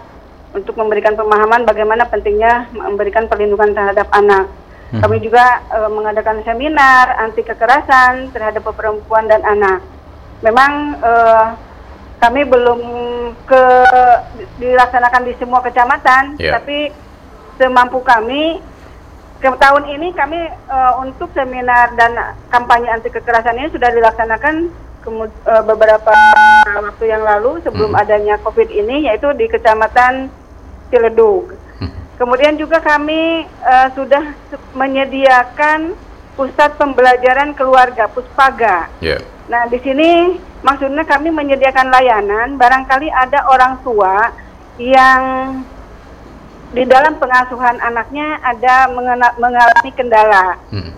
[0.56, 4.48] untuk memberikan pemahaman bagaimana pentingnya memberikan perlindungan terhadap anak.
[4.92, 5.02] Hmm.
[5.02, 9.80] Kami juga eh, mengadakan seminar anti kekerasan terhadap perempuan dan anak.
[10.44, 11.46] Memang eh,
[12.20, 12.82] kami belum
[13.46, 13.64] ke
[14.58, 16.58] dilaksanakan di semua kecamatan, Ya.
[16.58, 16.90] tapi
[17.60, 18.60] semampu kami
[19.42, 22.16] tahun ini kami eh, untuk seminar dan
[22.50, 24.72] kampanye anti kekerasan ini sudah dilaksanakan
[25.06, 26.12] eh, beberapa
[26.66, 28.02] waktu yang lalu sebelum Mhm.
[28.02, 30.34] adanya COVID ini yaitu di Kecamatan
[30.90, 31.54] Ciledug.
[31.80, 32.18] Mhm.
[32.18, 34.24] Kemudian juga kami eh, sudah
[34.74, 35.94] menyediakan
[36.36, 38.92] pusat pembelajaran keluarga Puspaga.
[39.00, 39.20] Ya.
[39.48, 44.34] Nah, di sini maksudnya kami menyediakan layanan barangkali ada orang tua
[44.82, 45.22] yang
[46.76, 50.60] di dalam pengasuhan anaknya ada mengena- mengalami kendala.
[50.76, 50.94] Mhm.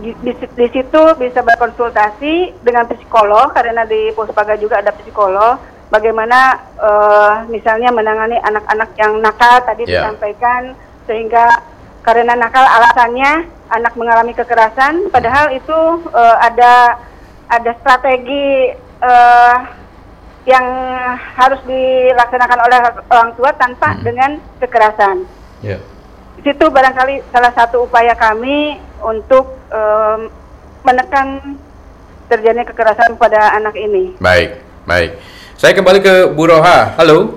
[0.00, 5.56] Di, di, di situ bisa berkonsultasi dengan psikolog karena di Puspaga juga ada psikolog.
[5.90, 10.06] Bagaimana eh, misalnya menangani anak-anak yang nakal tadi Ya.
[10.06, 10.76] disampaikan
[11.08, 11.50] sehingga
[12.06, 15.78] karena nakal alasannya anak mengalami kekerasan, padahal itu
[16.14, 16.94] eh, ada
[17.50, 18.70] ada strategi
[19.02, 19.54] eh,
[20.42, 20.64] yang
[21.36, 24.02] harus dilaksanakan oleh orang tua tanpa Hmm.
[24.02, 25.16] dengan kekerasan
[25.60, 25.76] Ya.
[26.34, 30.32] di situ barangkali salah satu upaya kami untuk em,
[30.82, 31.54] menekan
[32.26, 34.16] terjadinya kekerasan pada anak ini.
[34.16, 35.20] Baik, baik.
[35.54, 36.96] Saya kembali ke Bu Roha.
[36.96, 37.36] Halo.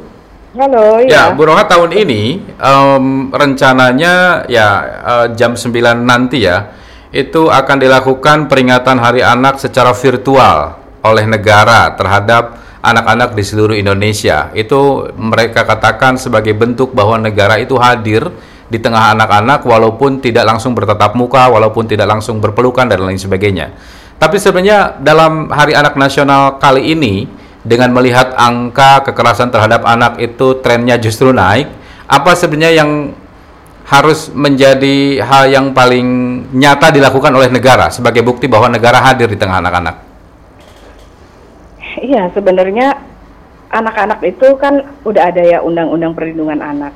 [0.56, 1.36] Halo, Ya, ya.
[1.36, 4.68] Bu Roha tahun ini em, rencananya ya
[5.04, 6.72] eh, jam 9 nanti ya
[7.12, 14.52] itu akan dilakukan peringatan Hari Anak secara virtual oleh negara terhadap anak-anak di seluruh Indonesia.
[14.52, 18.28] Itu mereka katakan sebagai bentuk bahwa negara itu hadir
[18.68, 23.72] di tengah anak-anak walaupun tidak langsung bertatap muka, walaupun tidak langsung berpelukan dan lain sebagainya.
[24.20, 27.26] Tapi sebenarnya dalam Hari Anak Nasional kali ini
[27.64, 31.72] dengan melihat angka kekerasan terhadap anak itu trennya justru naik,
[32.06, 32.92] apa sebenarnya yang
[33.84, 36.08] harus menjadi hal yang paling
[36.56, 40.13] nyata dilakukan oleh negara sebagai bukti bahwa negara hadir di tengah anak-anak?
[42.04, 43.00] Iya, sebenarnya
[43.72, 46.92] anak-anak itu kan udah ada ya undang-undang perlindungan anak.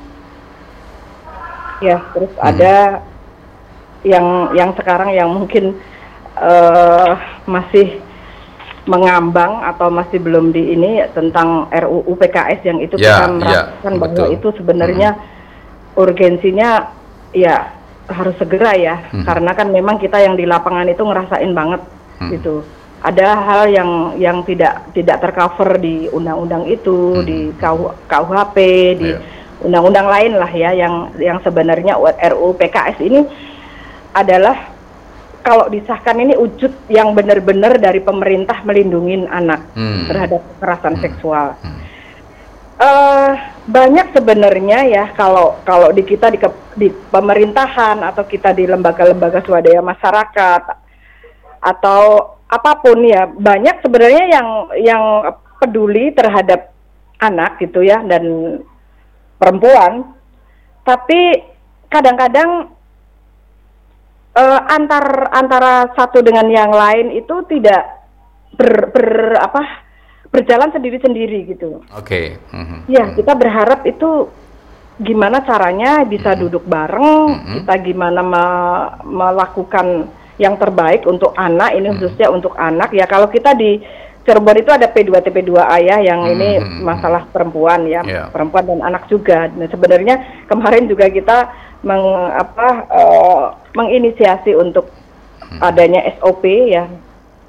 [1.80, 2.44] Ya, terus Hmm.
[2.44, 2.74] ada
[4.04, 5.74] yang yang sekarang yang mungkin
[6.38, 7.10] eh,
[7.50, 7.98] masih
[8.86, 13.92] mengambang atau masih belum di ini tentang RUU PKS yang itu Ya, kita ya, merasakan
[13.98, 14.26] bahwa betul.
[14.32, 15.08] itu sebenarnya
[15.92, 16.94] urgensinya
[17.34, 17.74] ya
[18.06, 19.26] harus segera ya Hmm.
[19.26, 21.82] karena kan memang kita yang di lapangan itu ngerasain banget
[22.16, 22.30] Hmm.
[22.32, 22.62] gitu
[22.98, 27.24] ada hal yang yang tidak tidak tercover di undang-undang itu Hmm.
[27.24, 28.56] di KU KUHP
[28.96, 29.18] di Iya.
[29.62, 33.22] undang-undang lain lah ya yang yang sebenarnya RUU PKS ini
[34.12, 34.74] adalah
[35.38, 40.04] kalau disahkan ini wujud yang benar-benar dari pemerintah melindungi anak Hmm.
[40.06, 41.02] terhadap kekerasan Hmm.
[41.02, 41.46] seksual.
[41.62, 41.78] Hmm.
[42.78, 43.32] Eh,
[43.66, 49.42] banyak sebenarnya ya kalau kalau di kita di, ke- di pemerintahan atau kita di lembaga-lembaga
[49.42, 50.62] swadaya masyarakat
[51.58, 54.48] atau apa pun ya banyak sebenarnya yang
[54.80, 55.02] yang
[55.60, 56.72] peduli terhadap
[57.20, 58.56] anak gitu ya dan
[59.36, 60.16] perempuan
[60.88, 61.44] tapi
[61.92, 62.72] kadang-kadang
[64.32, 68.06] uh, antar antara satu dengan yang lain itu tidak
[68.56, 69.62] ber, ber apa
[70.28, 71.80] berjalan sendiri-sendiri gitu.
[71.96, 72.36] Oke.
[72.36, 72.52] Okay.
[72.52, 72.80] Mm-hmm.
[72.88, 74.28] Ya kita berharap itu
[75.00, 76.42] gimana caranya bisa mm-hmm.
[76.44, 77.54] duduk bareng, mm-hmm.
[77.60, 79.86] kita gimana me- melakukan
[80.38, 81.98] yang terbaik untuk anak ini mm-hmm.
[81.98, 83.82] khususnya untuk anak ya kalau kita di
[84.22, 86.34] Cirebon itu ada P2 TP2A ya yang mm-hmm.
[86.36, 86.48] ini
[86.84, 88.28] masalah perempuan ya, yeah.
[88.28, 89.48] perempuan dan anak juga.
[89.48, 91.48] Nah, sebenarnya kemarin juga kita
[91.80, 92.04] meng,
[92.36, 95.64] apa uh, menginisiasi untuk mm-hmm.
[95.64, 96.84] adanya SOP ya,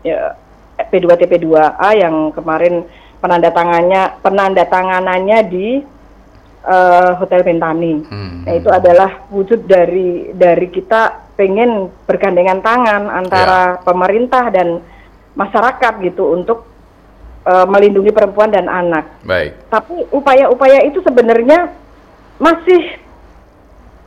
[0.07, 0.39] ya
[0.87, 2.87] P2 TP2A yang kemarin
[3.19, 5.83] penandatangannya penandatanganannya di
[6.63, 8.07] uh, Hotel Pentani.
[8.07, 8.47] Hmm.
[8.47, 13.83] Nah, itu adalah wujud dari dari kita pengen bergandengan tangan antara yeah.
[13.87, 14.83] pemerintah dan
[15.39, 16.67] masyarakat gitu untuk
[17.47, 19.07] uh, melindungi perempuan dan anak.
[19.23, 19.55] Baik.
[19.71, 21.71] Tapi upaya-upaya itu sebenarnya
[22.43, 22.99] masih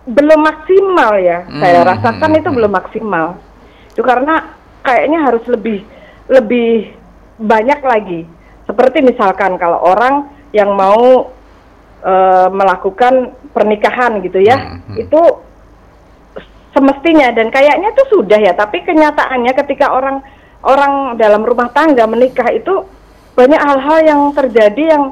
[0.04, 1.48] belum maksimal ya.
[1.48, 1.64] Hmm.
[1.64, 2.40] Saya rasakan hmm.
[2.44, 3.26] itu belum maksimal.
[3.96, 4.52] Itu karena
[4.84, 5.80] kayaknya harus lebih
[6.28, 6.92] lebih
[7.40, 8.20] banyak lagi.
[8.68, 11.32] Seperti misalkan kalau orang yang mau
[12.00, 12.14] e,
[12.54, 14.96] melakukan pernikahan gitu ya, hmm, hmm.
[15.02, 15.20] itu
[16.72, 20.24] semestinya dan kayaknya itu sudah ya, tapi kenyataannya ketika orang
[20.64, 22.84] orang dalam rumah tangga menikah itu
[23.36, 25.04] banyak hal-hal yang terjadi yang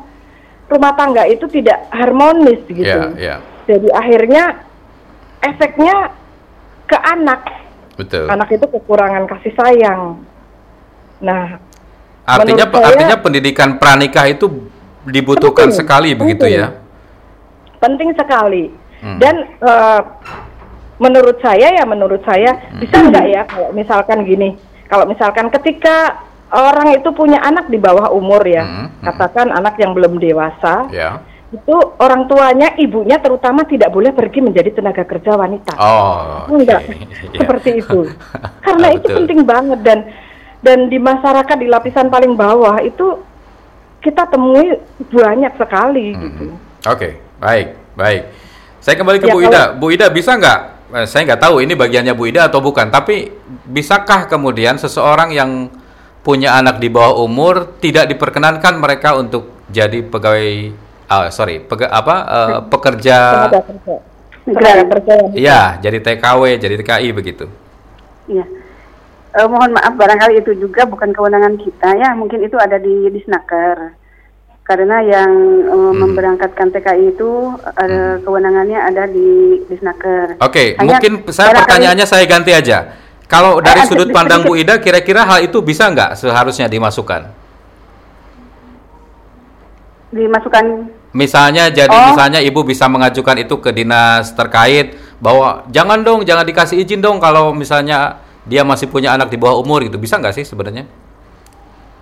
[0.71, 2.87] rumah tangga itu tidak harmonis gitu.
[2.87, 3.39] Yeah, yeah.
[3.67, 4.45] Jadi akhirnya
[5.43, 6.15] efeknya
[6.87, 7.41] ke anak.
[7.99, 8.27] Betul.
[8.31, 10.25] Anak itu kekurangan kasih sayang.
[11.21, 11.61] Nah,
[12.25, 14.49] artinya saya, artinya pendidikan pranikah itu
[15.05, 16.67] dibutuhkan penting, sekali penting, begitu ya?
[17.77, 18.73] Penting sekali.
[19.01, 19.19] Hmm.
[19.21, 20.01] Dan uh,
[21.01, 22.81] menurut saya ya menurut saya hmm.
[22.85, 24.55] bisa enggak ya kalau misalkan gini,
[24.87, 28.77] kalau misalkan ketika orang itu punya anak di bawah umur ya, hmm.
[28.77, 29.05] Hmm.
[29.09, 30.87] katakan anak yang belum dewasa.
[30.93, 35.75] Ya itu orang tuanya, ibunya terutama tidak boleh pergi menjadi tenaga kerja wanita.
[35.75, 37.11] Oh, enggak okay.
[37.43, 38.07] seperti itu.
[38.67, 39.17] Karena oh, itu betul.
[39.19, 39.99] penting banget dan
[40.63, 43.19] dan di masyarakat di lapisan paling bawah itu
[43.99, 44.79] kita temui
[45.11, 46.21] banyak sekali hmm.
[46.23, 46.45] gitu.
[46.47, 46.55] Oke,
[46.87, 47.67] okay, baik,
[47.99, 48.23] baik.
[48.81, 49.63] Saya kembali ke ya, Bu Ida.
[49.77, 50.80] Bu Ida bisa nggak?
[50.91, 52.91] Eh, saya nggak tahu ini bagiannya Bu Ida atau bukan.
[52.91, 53.31] Tapi
[53.67, 55.71] bisakah kemudian seseorang yang
[56.21, 60.75] punya anak di bawah umur tidak diperkenankan mereka untuk jadi pegawai,
[61.09, 63.49] uh, sorry, pega, apa uh, pekerja?
[65.37, 67.47] Iya, jadi TKW, jadi TKI begitu.
[68.27, 68.61] Iya
[69.37, 73.95] uh, mohon maaf barangkali itu juga bukan kewenangan kita ya mungkin itu ada di disnaker
[74.71, 75.31] karena yang
[75.67, 75.99] uh, hmm.
[75.99, 77.27] memberangkatkan TKI itu
[77.59, 78.23] uh, hmm.
[78.23, 80.39] kewenangannya ada di disnaker.
[80.39, 82.95] Oke, okay, mungkin saya pertanyaannya saya ganti aja.
[83.27, 87.35] Kalau dari sudut pandang Bu Ida, kira-kira hal itu bisa nggak seharusnya dimasukkan?
[90.15, 90.65] Dimasukkan.
[91.19, 92.15] Misalnya, jadi oh.
[92.15, 97.19] misalnya ibu bisa mengajukan itu ke dinas terkait bahwa jangan dong, jangan dikasih izin dong
[97.19, 100.87] kalau misalnya dia masih punya anak di bawah umur gitu bisa nggak sih sebenarnya?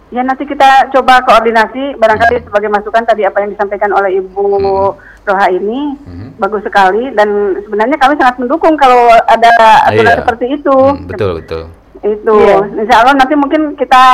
[0.08, 2.46] Ya nanti kita coba koordinasi barangkali hmm.
[2.48, 4.96] sebagai masukan tadi apa yang disampaikan oleh Ibu hmm.
[5.28, 6.40] Roha ini hmm.
[6.40, 9.52] bagus sekali dan sebenarnya kami sangat mendukung kalau ada
[9.84, 10.20] aturan iya.
[10.24, 10.76] seperti itu.
[10.76, 11.64] Hmm, betul betul
[12.02, 12.62] itu yeah.
[12.78, 14.04] insya Allah nanti mungkin kita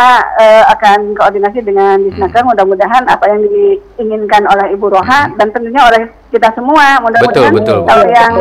[0.41, 2.49] uh, akan koordinasi dengan Disnaker hmm.
[2.55, 5.37] mudah-mudahan apa yang diinginkan oleh Ibu Roha hmm.
[5.37, 6.03] dan tentunya oleh
[6.33, 7.53] kita semua mudah-mudahan
[7.85, 8.35] kalau yang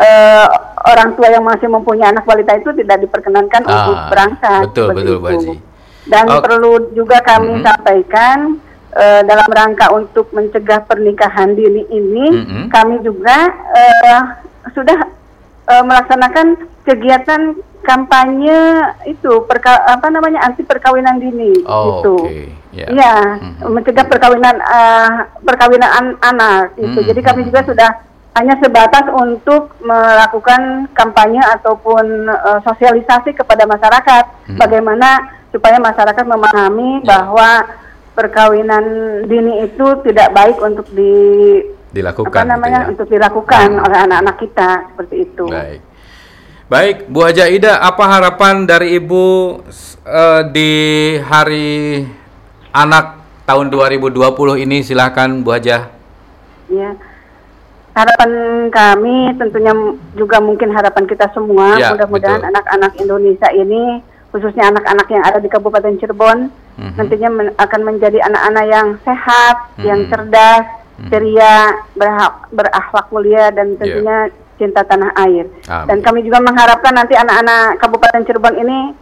[0.00, 0.46] Uh,
[0.92, 5.16] orang tua yang masih mempunyai anak balita itu tidak diperkenankan ah, untuk berangkat betul betul
[5.20, 5.56] Bu Haji.
[6.08, 6.40] Dan oh.
[6.40, 7.64] perlu juga kami hmm.
[7.66, 8.38] sampaikan
[8.96, 12.66] uh, dalam rangka untuk mencegah pernikahan dini ini hmm.
[12.72, 14.22] kami juga uh,
[14.72, 14.98] sudah
[15.68, 18.58] uh, melaksanakan kegiatan kampanye
[19.08, 22.16] itu perka, apa namanya anti perkawinan dini oh, itu.
[22.28, 22.46] Okay.
[22.70, 22.88] Yeah.
[22.94, 23.66] Ya, mm-hmm.
[23.66, 26.86] mencegah perkawinan uh, perkawinan an anak itu.
[26.86, 27.08] Mm-hmm.
[27.10, 27.90] Jadi kami juga sudah
[28.38, 34.58] hanya sebatas untuk melakukan kampanye ataupun uh, sosialisasi kepada masyarakat mm-hmm.
[34.60, 37.06] bagaimana supaya masyarakat memahami yeah.
[37.06, 37.50] bahwa
[38.14, 38.84] perkawinan
[39.26, 41.14] dini itu tidak baik untuk di
[41.90, 42.90] dilakukan apa namanya gitu ya?
[42.94, 43.84] untuk dilakukan hmm.
[43.86, 45.46] oleh anak-anak kita seperti itu.
[45.50, 45.80] Baik.
[46.70, 49.26] Baik, Bu Haja Ida, apa harapan dari Ibu
[50.06, 50.70] uh, di
[51.18, 52.06] Hari
[52.70, 54.14] Anak tahun 2020
[54.62, 54.78] ini?
[54.86, 55.90] Silahkan Bu Haja.
[56.70, 56.94] Ya,
[57.90, 58.30] harapan
[58.70, 59.74] kami tentunya
[60.14, 61.74] juga mungkin harapan kita semua.
[61.74, 63.98] Ya, Mudah-mudahan anak-anak Indonesia ini,
[64.30, 66.94] khususnya anak-anak yang ada di Kabupaten Cirebon, mm-hmm.
[66.96, 69.86] nantinya men- akan menjadi anak-anak yang sehat, mm-hmm.
[69.86, 71.10] yang cerdas, mm-hmm.
[71.10, 71.56] ceria,
[72.54, 75.48] berakhlak mulia, dan tentunya yeah cinta tanah air.
[75.72, 75.88] Amin.
[75.88, 78.92] Dan kami juga mengharapkan nanti anak-anak Kabupaten Cirebon ini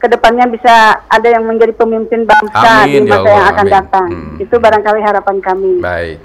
[0.00, 3.66] ke depannya bisa ada yang menjadi pemimpin bangsa Amin, di ya masa yang Allah, akan
[3.68, 3.74] amin.
[3.76, 4.08] datang.
[4.08, 4.42] Hmm.
[4.42, 5.74] Itu barangkali harapan kami.
[5.84, 6.18] Baik.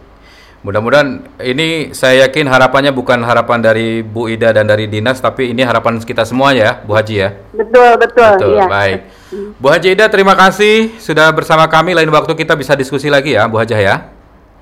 [0.68, 5.64] Mudah-mudahan ini saya yakin harapannya bukan harapan dari Bu Ida dan dari dinas, tapi ini
[5.64, 7.40] harapan kita semua ya, Bu Haji ya.
[7.56, 8.36] Betul, betul.
[8.36, 8.68] Betul, iya.
[8.68, 9.00] baik.
[9.64, 11.96] Bu Haji Ida, terima kasih sudah bersama kami.
[11.96, 14.12] Lain waktu kita bisa diskusi lagi ya, Bu Haji ya.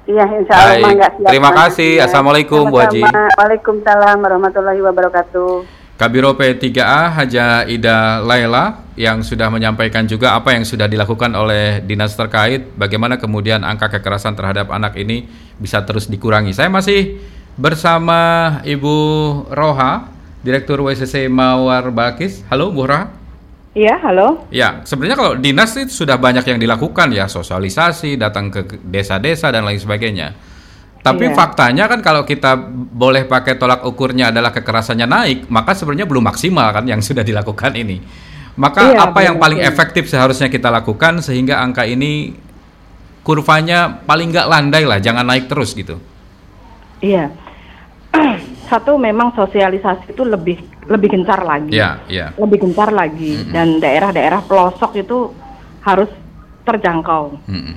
[0.06, 0.98] Iya, insya Allah Baik.
[1.02, 1.92] Siap, Terima kasih.
[1.98, 2.06] Iya.
[2.06, 3.02] Assalamualaikum, Bu Haji.
[3.02, 3.34] Sama-sama.
[3.42, 5.85] Waalaikumsalam warahmatullahi wabarakatuh.
[5.96, 12.20] Kabiro P3A Haja Ida Laila yang sudah menyampaikan juga apa yang sudah dilakukan oleh dinas
[12.20, 15.24] terkait bagaimana kemudian angka kekerasan terhadap anak ini
[15.56, 16.52] bisa terus dikurangi.
[16.52, 17.16] Saya masih
[17.56, 18.98] bersama Ibu
[19.56, 20.12] Roha,
[20.44, 22.44] Direktur WCC Mawar Balkis.
[22.52, 23.08] Halo Bu Roha.
[23.72, 24.48] Iya, halo.
[24.52, 29.68] Ya, sebenarnya kalau dinas itu sudah banyak yang dilakukan ya, sosialisasi, datang ke desa-desa dan
[29.68, 30.32] lain sebagainya.
[31.06, 31.38] Tapi Iya.
[31.38, 36.74] faktanya kan kalau kita boleh pakai tolak ukurnya adalah kekerasannya naik, maka sebenarnya belum maksimal
[36.74, 38.02] kan yang sudah dilakukan ini.
[38.58, 39.70] Maka Iya, apa yang paling benar.
[39.70, 42.34] efektif seharusnya kita lakukan sehingga angka ini
[43.22, 46.02] kurvanya paling nggak landai lah, jangan naik terus gitu.
[47.06, 47.30] Iya.
[48.72, 50.58] Satu memang sosialisasi itu lebih
[50.90, 51.70] lebih gencar lagi.
[51.70, 52.34] Ya, ya.
[52.34, 55.30] Lebih gencar lagi dan daerah-daerah pelosok itu
[55.86, 56.10] harus
[56.66, 57.38] terjangkau.
[57.46, 57.76] Mm-mm.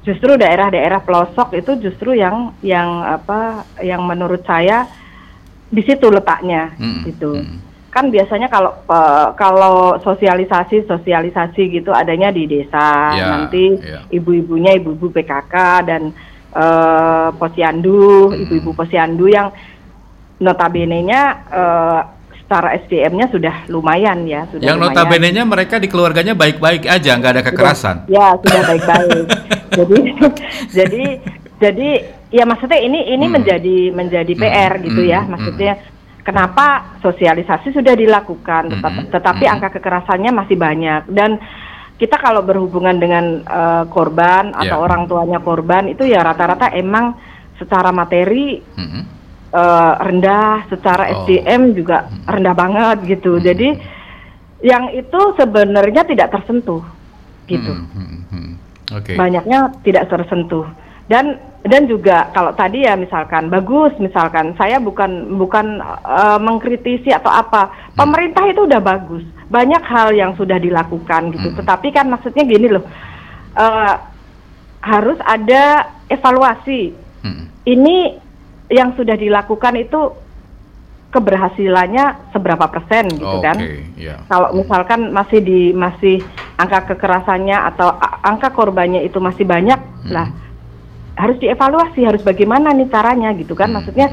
[0.00, 4.88] Justru daerah-daerah pelosok itu justru yang yang apa yang menurut saya
[5.68, 7.04] di situ letaknya Mm-mm.
[7.04, 7.36] gitu.
[7.36, 7.58] Mm-mm.
[7.92, 14.00] Kan biasanya kalau eh, kalau sosialisasi sosialisasi gitu adanya di desa Ya, nanti ya.
[14.08, 16.02] ibu-ibunya ibu-ibu PKK dan
[16.56, 18.42] eh, posyandu, Mm-mm.
[18.48, 19.52] ibu-ibu posyandu yang
[20.40, 21.20] notabene-nya
[21.52, 22.00] eh,
[22.40, 24.96] secara SDM-nya sudah lumayan ya, sudah Yang lumayan.
[24.96, 27.96] notabene-nya mereka di keluarganya baik-baik aja, nggak ada kekerasan.
[28.08, 29.26] Ya, sudah baik-baik.
[29.76, 30.00] jadi
[30.70, 31.02] jadi
[31.56, 31.88] jadi
[32.30, 33.34] ya maksudnya ini ini Hmm.
[33.36, 35.20] menjadi menjadi PR Hmm, gitu ya.
[35.20, 35.72] hmm, Maksudnya
[36.20, 36.66] kenapa
[37.00, 39.52] sosialisasi sudah dilakukan tetap- Hmm, tetapi hmm.
[39.52, 41.38] angka kekerasannya masih banyak dan
[41.96, 44.80] kita kalau berhubungan dengan eh, korban atau Ya.
[44.80, 47.12] orang tuanya korban itu ya rata-rata emang
[47.56, 49.02] secara materi Mm-mm.
[49.50, 51.14] eh, rendah, secara Oh.
[51.22, 53.36] SDM juga rendah banget gitu.
[53.36, 53.44] Hmm.
[53.44, 53.68] Jadi
[54.62, 56.84] yang itu sebenarnya tidak tersentuh
[57.46, 58.52] gitu Mm, mm, mm.
[58.90, 59.14] Oke.
[59.14, 60.66] banyaknya tidak tersentuh
[61.06, 67.28] dan dan juga kalau tadi ya misalkan bagus misalkan saya bukan bukan eh, mengkritisi atau
[67.28, 69.20] apa pemerintah itu udah bagus
[69.50, 71.58] banyak hal yang sudah dilakukan gitu Hmm.
[71.58, 72.84] tetapi kan maksudnya gini loh
[73.54, 73.94] eh,
[74.80, 77.44] harus ada evaluasi Mm.
[77.68, 78.16] ini
[78.72, 80.00] yang sudah dilakukan itu
[81.10, 83.56] keberhasilannya seberapa persen gitu Oke, kan
[83.98, 84.16] ya.
[84.24, 86.22] kalau misalkan masih di masih
[86.60, 90.12] angka kekerasannya atau angka korbannya itu masih banyak Hmm.
[90.12, 90.28] lah
[91.16, 93.80] harus dievaluasi harus bagaimana nih caranya gitu kan Hmm.
[93.80, 94.08] maksudnya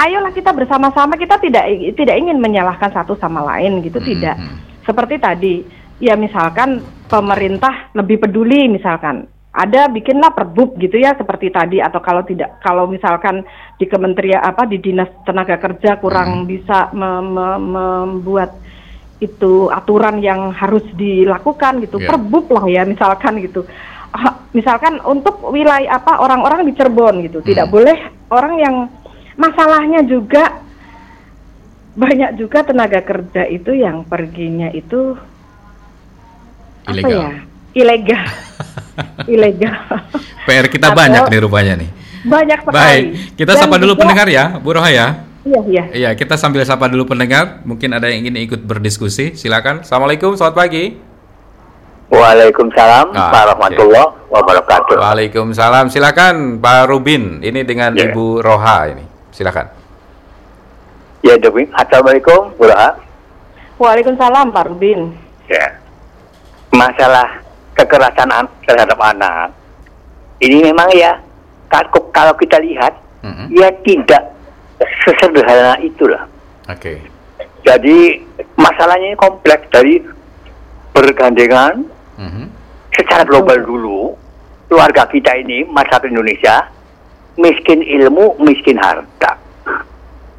[0.00, 4.56] ayolah kita bersama-sama kita tidak tidak ingin menyalahkan satu sama lain gitu Hmm, tidak hmm.
[4.86, 5.54] seperti tadi
[6.00, 12.22] ya misalkan pemerintah lebih peduli misalkan ada bikinlah perbub gitu ya seperti tadi atau kalau
[12.22, 13.42] tidak kalau misalkan
[13.76, 18.54] di kementerian apa di dinas tenaga kerja kurang bisa me- me- membuat
[19.20, 22.08] itu aturan yang harus dilakukan gitu Ya.
[22.08, 23.64] perbub lah ya misalkan gitu
[24.10, 27.72] Ah, misalkan untuk wilayah apa orang-orang di Cirebon gitu tidak Hmm.
[27.72, 27.98] boleh
[28.28, 28.76] orang yang
[29.36, 30.58] masalahnya juga
[31.92, 35.14] banyak juga tenaga kerja itu yang perginya itu
[36.82, 37.14] apa Ilegal.
[37.14, 37.30] ya
[37.72, 38.24] ilegal
[39.30, 39.76] ilegal
[40.42, 41.90] PR kita Atau- banyak nih rupanya nih.
[42.20, 43.04] banyak sekali Baik,
[43.34, 45.06] kita Dan sapa dulu juga- pendengar ya, Bu Roha ya.
[45.42, 47.64] Iya iya Iya, kita sambil sapa dulu pendengar.
[47.64, 49.32] Mungkin ada yang ingin ikut berdiskusi.
[49.34, 49.80] Silakan.
[49.80, 50.84] Assalamualaikum, selamat pagi.
[52.10, 54.98] Waalaikumsalam Ah, warahmatullahi wabarakatuh.
[54.98, 55.86] Waalaikumsalam.
[55.88, 57.38] Silakan Pak Rubin.
[57.38, 58.10] Ini dengan Ya.
[58.10, 59.04] Ibu Roha ini.
[59.30, 59.70] Silakan.
[61.22, 61.70] Ya, Demi.
[61.70, 62.98] Assalamualaikum, Bu Roha.
[63.76, 65.14] Waalaikumsalam Pak Rubin
[65.46, 65.78] Ya.
[66.70, 67.40] Masalah
[67.72, 69.50] kekerasan an- terhadap anak
[70.38, 71.16] ini memang ya
[71.66, 73.50] kalau kalau kita lihat Mhm.
[73.50, 74.22] ya tidak
[75.00, 76.24] sesederhana itulah.
[76.66, 77.00] Oke.
[77.60, 78.24] Jadi
[78.56, 80.00] masalahnya ini kompleks dari
[80.90, 81.84] bergandengan
[82.16, 82.44] Mhm.
[82.90, 84.12] secara global dulu
[84.66, 86.68] keluarga kita ini masyarakat Indonesia
[87.34, 89.38] miskin ilmu miskin harta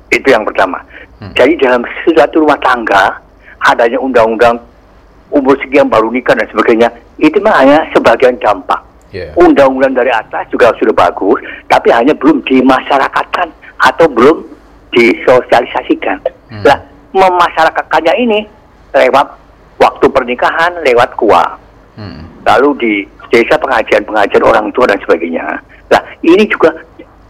[0.07, 0.77] itu yang pertama
[1.17, 1.31] Hmm.
[1.33, 3.17] jadi dalam suatu rumah tangga
[3.61, 4.59] adanya undang-undang
[5.29, 8.81] umur sekian baru nikah dan sebagainya itu mah hanya sebagian dampak
[9.11, 9.31] Ya.
[9.35, 13.47] undang-undang dari atas juga sudah bagus tapi hanya belum dimasyarakatkan
[13.81, 14.37] atau belum
[14.91, 16.17] disosialisasikan
[16.51, 16.63] Hmm.
[16.67, 16.79] lah
[17.11, 18.39] memasyarakatkannya ini
[18.91, 19.27] lewat
[19.79, 21.55] waktu pernikahan lewat kuah
[21.95, 22.43] Mhm.
[22.43, 22.93] lalu di
[23.31, 25.43] desa pengajian-pengajian orang tua dan sebagainya.
[25.87, 26.75] Nah, ini juga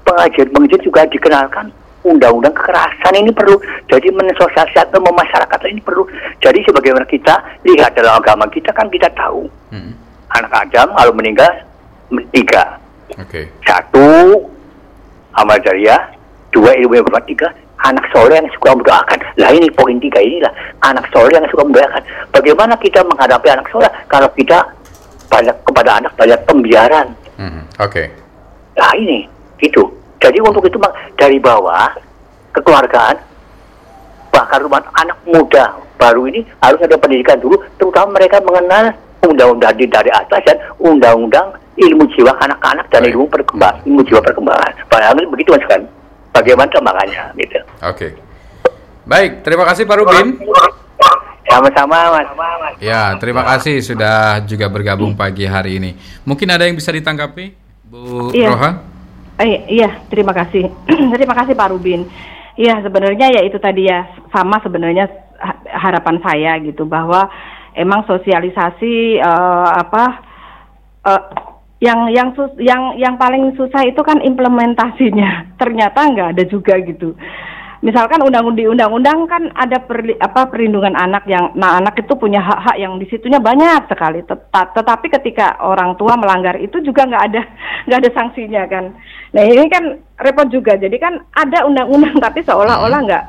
[0.04, 1.70] pengajian-pengajian juga dikenalkan
[2.02, 6.02] undang-undang kekerasan ini perlu jadi mensosialisasikan masyarakat ini perlu
[6.42, 9.94] jadi sebagaimana kita lihat dalam agama kita kan kita tahu Hmm.
[10.34, 11.52] anak Adam kalau meninggal
[12.10, 12.82] men- tiga
[13.22, 13.54] Oke.
[13.62, 14.34] satu
[15.32, 16.10] amal jariah
[16.52, 17.48] dua ilmu yang bermanfaat tiga
[17.82, 20.54] anak soleh yang suka mendoakan lah ini poin tiga inilah
[20.86, 24.62] anak soleh yang suka mendoakan bagaimana kita menghadapi anak soleh kalau kita
[25.32, 27.08] banyak kepada anak banyak pembiaran
[27.42, 27.66] Hmm.
[27.82, 28.06] Oke.
[28.78, 29.26] Nah ini,
[29.58, 29.82] itu.
[30.22, 31.90] Jadi untuk itu Bang, dari bawah,
[32.54, 33.18] kekeluargaan,
[34.30, 38.94] bahkan rumah anak muda baru ini harus ada pendidikan dulu, terutama mereka mengenal
[39.26, 43.18] undang-undang dari atas dan undang-undang ilmu jiwa anak-anak dan Baik.
[43.18, 44.72] ilmu perkembang, ilmu jiwa perkembangan.
[44.86, 45.82] Padahal begitu mas kan,
[46.32, 47.60] bagaimana kembangannya gitu.
[47.84, 48.08] Oke.
[49.06, 50.28] Baik, terima kasih Pak Rubin.
[51.52, 52.28] Sama-sama mas.
[52.80, 55.92] Ya, terima kasih sudah juga bergabung pagi hari ini.
[56.24, 57.52] Mungkin ada yang bisa ditanggapi,
[57.92, 58.48] Bu Iya.
[58.56, 58.72] Roha?
[59.42, 60.70] Eh, iya, terima kasih.
[61.18, 62.08] terima kasih Pak Rubin.
[62.56, 65.10] Iya, sebenarnya ya itu tadi ya sama sebenarnya
[65.42, 67.28] ha- harapan saya gitu bahwa
[67.74, 70.04] emang sosialisasi eh, apa
[71.04, 71.24] eh,
[71.82, 75.46] yang yang sus- yang yang paling susah itu kan implementasinya.
[75.62, 77.18] Ternyata nggak ada juga gitu.
[77.82, 82.78] Misalkan undang-undang undang-undang kan ada perli- apa perlindungan anak yang nah anak itu punya hak-hak
[82.78, 84.22] yang di situnya banyak sekali.
[84.22, 87.42] Teta- tetapi ketika orang tua melanggar itu juga nggak ada
[87.90, 88.94] nggak ada sanksinya kan.
[89.34, 90.78] Nah ini kan repot juga.
[90.78, 93.24] Jadi kan ada undang-undang tapi seolah-olah nggak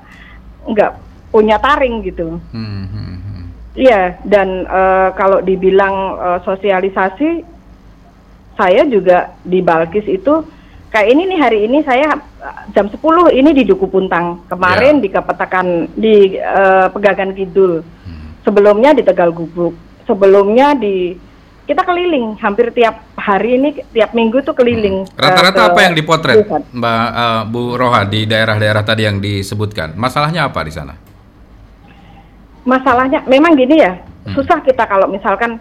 [0.77, 0.93] nggak
[1.33, 2.37] punya taring gitu.
[2.53, 3.45] Hmm, hmm, hmm.
[3.73, 7.31] Iya, dan eh, kalau dibilang eh, sosialisasi,
[8.63, 10.47] saya juga di Balkis itu
[10.89, 13.03] kayak ini nih hari ini saya eh, jam 10
[13.33, 15.03] ini di Duku Puntang, kemarin Ya.
[15.03, 17.83] di Kepetakan di eh, Pegagan Kidul,
[18.41, 21.19] sebelumnya di Tegal Gubuk, sebelumnya di
[21.63, 25.03] kita keliling hampir tiap hari ini tiap minggu tuh keliling.
[25.03, 26.63] eh, Rata-rata ke apa yang dipotret, pusat.
[26.71, 29.95] Mbak eh, Bu Roha di daerah-daerah tadi yang disebutkan?
[29.97, 30.95] Masalahnya apa di sana?
[32.63, 34.39] masalahnya memang gini ya Hmm.
[34.39, 35.59] susah kita kalau misalkan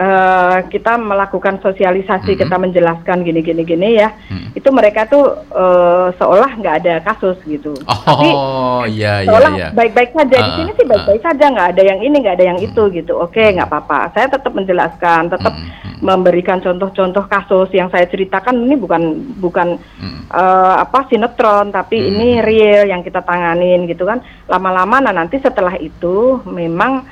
[0.00, 2.40] eh, kita melakukan sosialisasi Mhm.
[2.40, 4.48] kita menjelaskan gini gini gini ya Hmm.
[4.52, 9.68] itu mereka tuh eh, seolah nggak ada kasus gitu tapi Oh, iya iya seolah iya.
[9.70, 12.58] baik-baik saja di Ah, sini sih baik-baik saja nggak ada yang ini nggak ada yang
[12.58, 12.94] itu Hmm.
[12.96, 16.00] gitu oke nggak apa-apa saya tetap menjelaskan tetap Hmm, hmm.
[16.00, 19.02] memberikan contoh-contoh kasus yang saya ceritakan ini bukan
[19.36, 20.24] bukan Hmm.
[20.30, 22.08] eh, apa sinetron tapi Hmm.
[22.08, 27.04] ini real yang kita tanganin gitu kan lama-lama nah nanti setelah itu memang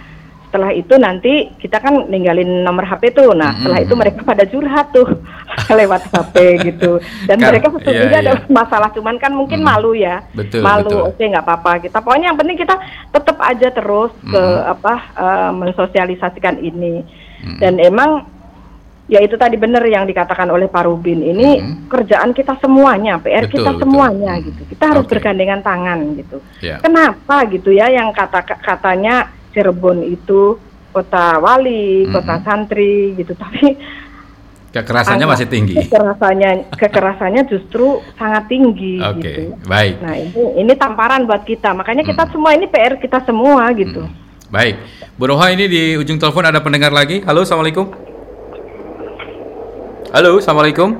[0.48, 3.60] setelah itu nanti kita kan ninggalin nomor HP tuh nah Hmm.
[3.60, 5.04] setelah itu mereka pada curhat tuh
[5.78, 6.34] lewat HP
[6.66, 6.96] gitu
[7.28, 8.48] dan Kan, mereka sesungguhnya ada iya.
[8.48, 9.68] masalah cuman kan mungkin Hmm.
[9.68, 11.08] malu ya Betul, malu betul.
[11.12, 12.74] oke nggak apa-apa kita pokoknya yang penting kita
[13.12, 14.72] tetap aja terus ke Hmm.
[14.72, 17.04] apa eh, mensosialisasikan ini
[17.38, 17.58] Hmm.
[17.60, 18.10] dan emang
[19.06, 21.88] ya itu tadi benar yang dikatakan oleh Pak Rubin ini Mhm.
[21.88, 23.80] kerjaan kita semuanya PR Betul, kita betul.
[23.84, 24.44] semuanya Mhm.
[24.44, 25.12] gitu kita harus Oke.
[25.16, 26.76] bergandengan tangan gitu Ya.
[26.76, 30.54] kenapa gitu ya yang kata katanya Cirebon itu
[30.88, 32.14] kota wali Mhm.
[32.14, 33.74] kota santri gitu tapi
[34.68, 35.74] Kekerasannya angka masih tinggi.
[35.80, 39.94] kekerasannya kekerasannya justru sangat tinggi Oke, gitu baik.
[39.98, 42.30] nah ini ini tamparan buat kita makanya kita Mhm.
[42.30, 44.26] semua ini PR kita semua gitu Hmm.
[44.48, 44.80] Baik.
[45.12, 47.20] Bu Roha ini di ujung telepon ada pendengar lagi.
[47.20, 47.92] Halo, Assalamualaikum.
[50.08, 50.96] Halo, Assalamualaikum.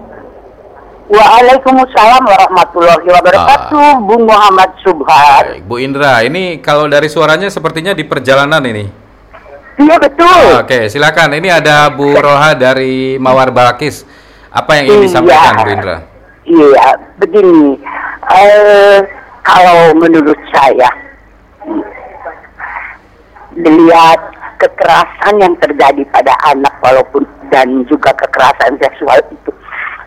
[1.08, 5.56] Waalaikumsalam warahmatullahi wabarakatuh, Bung Muhammad Subhan.
[5.56, 8.84] Baik, Bu Indra, ini kalau dari suaranya sepertinya di perjalanan ini.
[9.80, 10.60] Iya betul.
[10.60, 11.32] Oke, silakan.
[11.40, 14.04] Ini ada Bu Roha dari Mawar Balakis.
[14.52, 15.64] Apa yang ingin disampaikan, Iya.
[15.64, 15.96] Bu Indra?
[16.44, 16.86] Iya,
[17.16, 17.80] begini.
[18.28, 18.98] Eh,
[19.40, 20.92] kalau menurut saya,
[23.56, 24.20] melihat
[24.60, 29.50] kekerasan yang terjadi pada anak walaupun dan juga kekerasan seksual itu,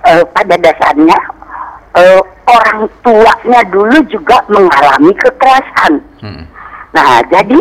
[0.07, 1.19] eh, pada dasarnya
[1.97, 6.01] eh, orang tuanya dulu juga mengalami kekerasan.
[6.23, 6.43] Hmm.
[6.91, 7.59] Nah, jadi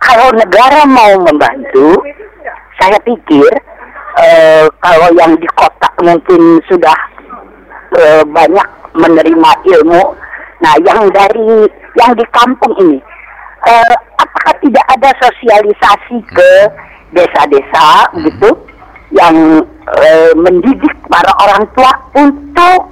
[0.00, 2.04] kalau negara mau membantu,
[2.76, 3.48] saya pikir
[4.20, 6.98] eh, kalau yang di kota mungkin sudah
[7.96, 10.04] eh, banyak menerima ilmu,
[10.60, 13.00] nah yang dari yang di kampung ini,
[13.64, 16.50] eh, apakah tidak ada sosialisasi ke
[17.16, 18.50] desa-desa gitu,
[19.16, 22.90] yang eh, mendidik para orang tua untuk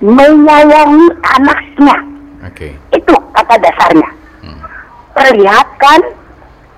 [0.00, 1.96] menyayangi anaknya?
[2.46, 2.72] Oke.
[2.94, 4.08] Itu kata dasarnya
[4.40, 4.60] Hmm.
[5.12, 6.00] perlihatkan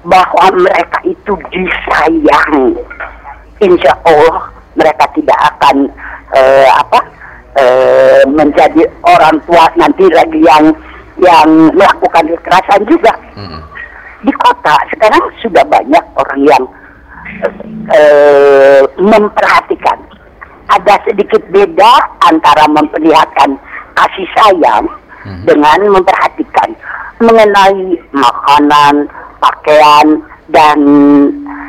[0.03, 2.75] bahwa mereka itu disayang.
[3.63, 5.87] Insya Allah mereka tidak akan
[6.35, 7.01] eh, apa
[7.55, 10.75] eh, menjadi orang tua nanti lagi yang
[11.23, 13.15] yang melakukan kekerasan juga.
[13.39, 13.63] Hmm.
[14.27, 16.65] Di kota sekarang sudah banyak orang yang
[17.93, 19.99] eh, memperhatikan.
[20.73, 21.93] Ada sedikit beda
[22.25, 23.61] antara memperlihatkan
[23.93, 24.89] kasih sayang
[25.23, 25.47] Hmm.
[25.47, 26.75] dengan memperhatikan
[27.23, 29.07] mengenai makanan,
[29.39, 30.19] pakaian
[30.51, 30.79] dan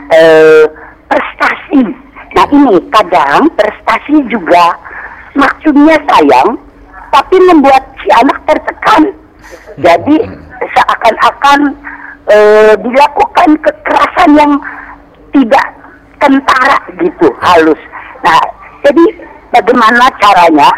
[0.10, 0.66] eh,
[1.06, 1.86] prestasi.
[2.34, 4.74] Nah ini kadang prestasi juga
[5.38, 6.58] maksudnya sayang,
[7.14, 9.14] tapi membuat si anak tertekan.
[9.78, 10.18] Jadi
[10.74, 11.78] seakan-akan
[12.34, 14.58] eh, dilakukan kekerasan yang
[15.34, 15.68] tidak
[16.18, 17.82] tentara gitu halus.
[18.24, 18.40] Nah
[18.82, 19.04] jadi
[19.52, 20.70] bagaimana caranya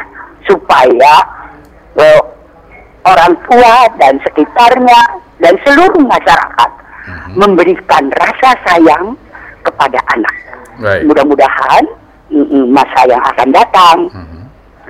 [0.48, 1.14] supaya
[1.96, 2.22] eh,
[3.06, 5.00] orang tua dan sekitarnya
[5.40, 6.72] dan seluruh masyarakat
[7.38, 9.14] memberikan rasa sayang
[9.62, 10.36] kepada anak.
[10.82, 11.06] Baik.
[11.06, 11.84] Mudah-mudahan
[12.70, 14.42] masa yang akan datang Mhm.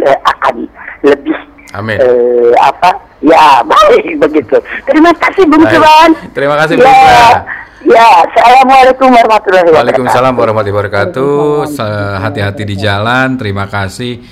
[0.06, 0.56] eh, akan
[1.04, 1.36] lebih
[1.76, 2.00] Amin.
[2.00, 4.58] eh, apa ya baik begitu.
[4.88, 5.64] Terima kasih Bung.
[5.68, 6.12] Cuan.
[6.32, 7.44] Terima kasih, Bu ya,
[7.84, 9.80] ya, assalamualaikum warahmatullahi wabarakatuh.
[9.82, 11.40] Waalaikumsalam warahmatullahi wabarakatuh.
[12.24, 13.36] Hati-hati di jalan.
[13.36, 14.24] Terima kasih.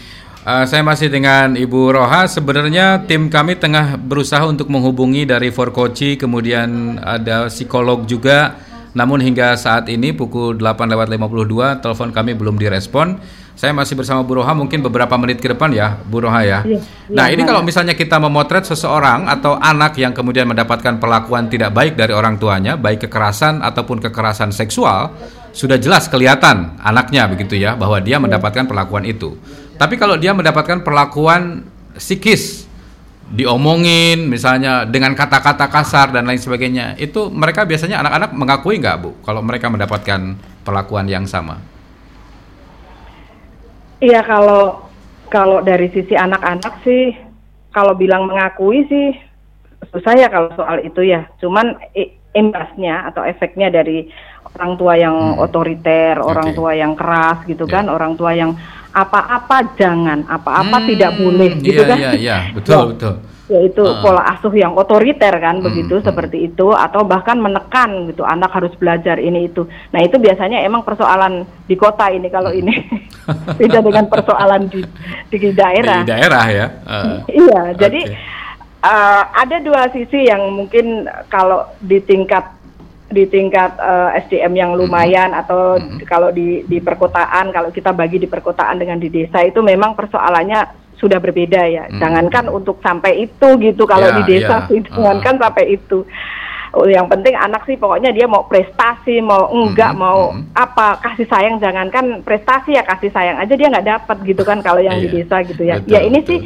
[0.43, 2.27] Eh, saya masih dengan Ibu Roha.
[2.27, 8.59] Sebenarnya tim kami tengah berusaha untuk menghubungi dari Forkoci, kemudian ada psikolog juga.
[8.93, 13.17] Namun hingga saat ini pukul 8 lewat 52 telepon kami belum direspon.
[13.53, 16.59] Saya masih bersama Bu Roha mungkin beberapa menit ke depan ya, Bu Roha ya.
[17.13, 21.93] nah, ini kalau misalnya kita memotret seseorang atau anak yang kemudian mendapatkan perlakuan tidak baik
[21.93, 25.13] dari orang tuanya, baik kekerasan ataupun kekerasan seksual,
[25.53, 29.37] sudah jelas kelihatan anaknya begitu ya bahwa dia mendapatkan perlakuan itu.
[29.77, 31.61] Tapi kalau dia mendapatkan perlakuan
[31.93, 32.65] psikis,
[33.29, 39.13] diomongin misalnya dengan kata-kata kasar dan lain sebagainya, itu mereka biasanya anak-anak mengakui nggak bu
[39.21, 41.72] kalau mereka mendapatkan perlakuan yang sama?
[44.03, 44.91] Iya kalau
[45.31, 47.15] kalau dari sisi anak-anak sih
[47.71, 49.15] kalau bilang mengakui sih
[49.95, 51.23] susah ya kalau soal itu ya.
[51.39, 51.79] Cuman
[52.35, 54.11] imbasnya atau efeknya dari
[54.53, 55.39] orang tua yang Hmm.
[55.39, 56.57] otoriter, orang Oke.
[56.59, 57.79] tua yang keras gitu Ya.
[57.79, 58.53] kan, orang tua yang
[58.93, 61.97] apa-apa jangan, apa-apa Hmm, tidak boleh gitu iya, kan.
[61.97, 62.85] Iya, iya, betul, Ya.
[62.93, 63.13] betul.
[63.53, 64.01] Yaitu Ah.
[64.01, 66.03] pola asuh yang otoriter kan Hmm, begitu hmm.
[66.03, 70.81] seperti itu atau bahkan menekan gitu anak harus belajar ini itu nah itu biasanya emang
[70.81, 71.33] persoalan
[71.63, 72.73] di kota ini kalau ini
[73.59, 74.81] beda dengan persoalan di
[75.29, 76.67] di daerah Di daerah ya.
[76.83, 78.17] Eh, iya jadi oke.
[78.83, 80.85] eh, ada dua sisi yang mungkin
[81.27, 82.49] kalau di tingkat
[83.07, 86.01] di tingkat eh, SDM yang lumayan atau Mhm.
[86.03, 90.82] kalau di di perkotaan kalau kita bagi di perkotaan dengan di desa itu memang persoalannya
[91.03, 91.83] sudah berbeda ya.
[91.91, 91.99] Mhm.
[91.99, 94.67] Jangankan untuk sampai itu gitu kalau Ya, di desa ya.
[94.71, 96.07] sih jangankan sampai itu.
[96.73, 100.57] Oh, yang penting anak sih pokoknya dia mau prestasi, mau enggak, Mhm, mau mhm.
[100.57, 104.81] apa kasih sayang jangankan prestasi ya kasih sayang aja dia nggak dapat gitu kan kalau
[104.81, 105.77] yang di Iya, desa gitu ya.
[105.77, 106.29] betul, ya ini betul.
[106.33, 106.39] sih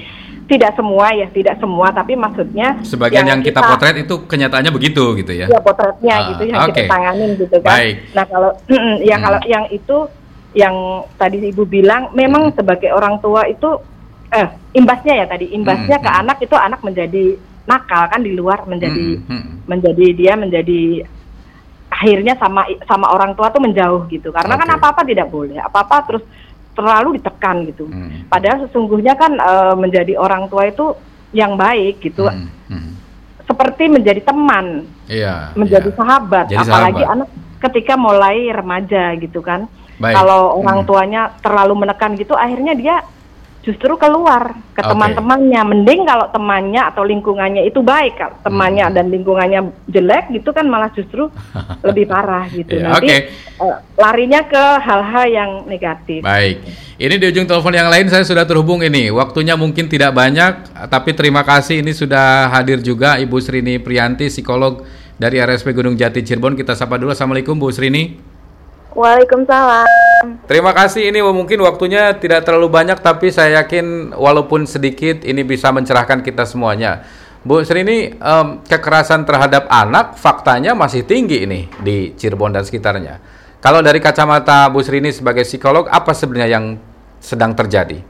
[0.48, 5.32] tidak semua ya, tidak semua tapi maksudnya Sebagian yang, kita, potret itu kenyataannya begitu gitu
[5.32, 5.48] ya.
[5.48, 6.72] ya potretnya Ah, gitu yang oke.
[6.76, 7.72] kita tanganin gitu kan.
[7.72, 7.96] Baik.
[8.12, 8.52] Nah kalau
[9.10, 9.24] ya Hmm.
[9.24, 9.98] kalau yang itu
[10.56, 10.76] yang
[11.16, 12.56] tadi ibu bilang memang Hmm.
[12.56, 13.80] sebagai orang tua itu
[14.30, 16.22] eh imbasnya ya tadi imbasnya Hmm, ke hmm.
[16.22, 17.26] anak itu anak menjadi
[17.64, 19.54] nakal kan di luar menjadi Hmm, hmm.
[19.66, 20.82] menjadi dia menjadi
[21.88, 24.76] akhirnya sama sama orang tua tuh menjauh gitu karena kan Oke.
[24.78, 26.24] apa apa tidak boleh apa apa terus
[26.72, 27.90] terlalu ditekan gitu.
[27.90, 28.28] Hmm.
[28.28, 30.94] Padahal sesungguhnya kan eh, menjadi orang tua itu
[31.32, 32.92] yang baik gitu Hmm, hmm.
[33.44, 35.52] seperti menjadi teman Iya.
[35.54, 35.96] menjadi iya.
[35.96, 37.16] sahabat Jadi apalagi sahabat.
[37.18, 39.66] anak ketika mulai remaja gitu kan
[39.98, 40.14] Baik.
[40.14, 40.88] kalau orang Hmm.
[40.88, 42.96] tuanya terlalu menekan gitu akhirnya dia
[43.68, 44.96] justru keluar ke Oke.
[44.96, 48.96] teman-temannya mending kalau temannya atau lingkungannya itu baik kalau temannya Hmm.
[48.96, 51.28] dan lingkungannya jelek gitu kan malah justru
[51.88, 53.18] lebih parah gitu Iya, nanti oke.
[53.60, 56.64] eh, larinya ke hal-hal yang negatif Baik.
[56.98, 59.14] Ini di ujung telepon yang lain saya sudah terhubung ini.
[59.14, 64.82] Waktunya mungkin tidak banyak, tapi terima kasih ini sudah hadir juga Ibu Srini Priyanti, psikolog
[65.14, 66.58] dari RSP Gunung Jati Cirebon.
[66.58, 67.14] Kita sapa dulu.
[67.14, 68.18] Assalamualaikum Bu Srini.
[68.98, 70.50] Waalaikumsalam.
[70.50, 75.70] Terima kasih ini mungkin waktunya tidak terlalu banyak, tapi saya yakin walaupun sedikit ini bisa
[75.70, 77.06] mencerahkan kita semuanya.
[77.46, 83.22] Bu Srini, em, kekerasan terhadap anak faktanya masih tinggi ini di Cirebon dan sekitarnya.
[83.62, 86.66] Kalau dari kacamata Bu Srini sebagai psikolog, apa sebenarnya yang
[87.22, 88.02] sedang terjadi?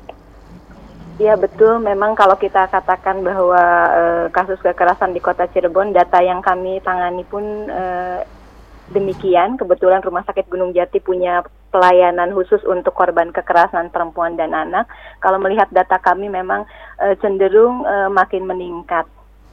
[1.20, 3.62] Ya betul, memang kalau kita katakan bahwa
[3.92, 8.37] eh, kasus kekerasan di kota Cirebon, data yang kami tangani pun eh,
[8.92, 9.56] demikian.
[9.60, 14.88] Kebetulan Rumah Sakit Gunung Jati punya pelayanan khusus untuk korban kekerasan perempuan dan anak.
[15.20, 16.64] Kalau melihat data kami memang
[17.04, 19.06] eh, cenderung eh, makin meningkat.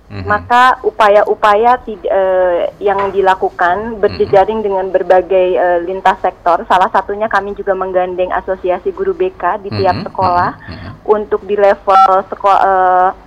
[0.05, 0.28] Mhm.
[0.28, 6.61] Maka upaya-upaya eh, yang dilakukan berjejaring dengan berbagai eh, lintas sektor.
[6.68, 10.93] Salah satunya kami juga menggandeng Asosiasi Guru BK di tiap Mhm, sekolah mhm, mhm.
[11.09, 13.24] untuk di level sekolah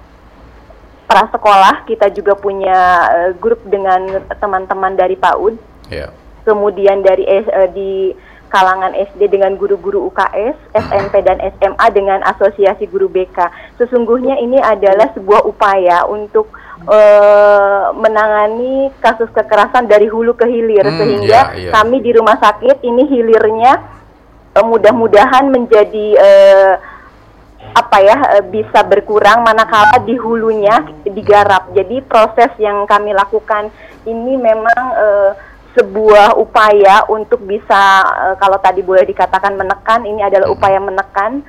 [1.08, 5.56] prasekolah kita juga punya eh, grup dengan teman-teman dari PAUD
[5.88, 6.12] Ya.
[6.48, 7.44] kemudian dari eh,
[7.76, 8.16] di
[8.48, 13.36] kalangan SD dengan guru-guru UKS, SMP dan SMA dengan asosiasi guru BK.
[13.76, 16.48] Sesungguhnya ini adalah sebuah upaya untuk
[16.88, 21.72] uh, menangani kasus kekerasan dari hulu ke hilir Hmm, sehingga iya, iya.
[21.76, 23.84] kami di rumah sakit ini hilirnya
[24.56, 26.74] uh, mudah-mudahan menjadi uh,
[27.68, 28.18] apa ya
[28.48, 31.68] bisa berkurang manakala di hulunya digarap.
[31.76, 33.68] Jadi proses yang kami lakukan
[34.08, 34.84] ini memang
[35.78, 41.46] sebuah upaya untuk bisa eh, kalau tadi boleh dikatakan menekan ini adalah upaya menekan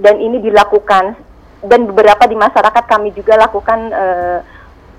[0.00, 1.28] dan ini dilakukan.
[1.60, 4.38] Dan beberapa di masyarakat kami juga lakukan eh,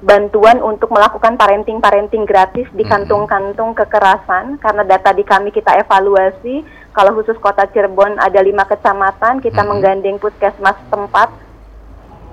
[0.02, 6.62] bantuan untuk melakukan parenting-parenting gratis di kantung-kantung kekerasan karena data di kami kita evaluasi.
[6.94, 11.34] Kalau khusus kota Cirebon ada lima kecamatan kita menggandeng puskesmas tempat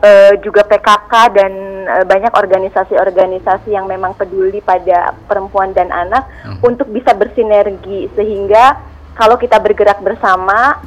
[0.02, 1.52] eh, juga PKK dan
[1.86, 6.26] eh, banyak organisasi-organisasi yang memang peduli pada perempuan dan anak
[6.62, 8.10] untuk bisa bersinergi.
[8.14, 8.78] Sehingga
[9.18, 10.78] kalau kita bergerak bersama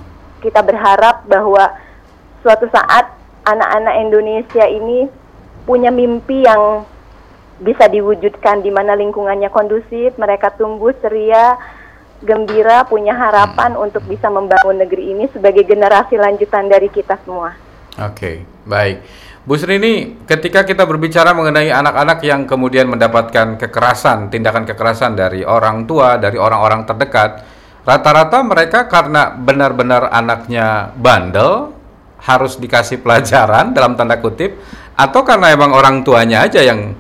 [0.41, 1.69] kita berharap bahwa
[2.41, 3.13] suatu saat
[3.45, 5.05] anak-anak Indonesia ini
[5.63, 6.89] punya mimpi yang
[7.61, 11.61] bisa diwujudkan di mana lingkungannya kondusif, mereka tumbuh ceria,
[12.25, 17.53] gembira, punya harapan untuk bisa membangun negeri ini sebagai generasi lanjutan dari kita semua.
[18.01, 18.97] Oke, baik.
[19.41, 25.41] Bu Sri ini ketika kita berbicara mengenai anak-anak yang kemudian mendapatkan kekerasan, tindakan kekerasan dari
[25.41, 27.41] orang tua, dari orang-orang terdekat,
[27.81, 31.73] rata-rata mereka karena benar-benar anaknya bandel
[32.21, 34.61] harus dikasih pelajaran dalam tanda kutip
[34.93, 36.93] atau karena emang orang tuanya aja yang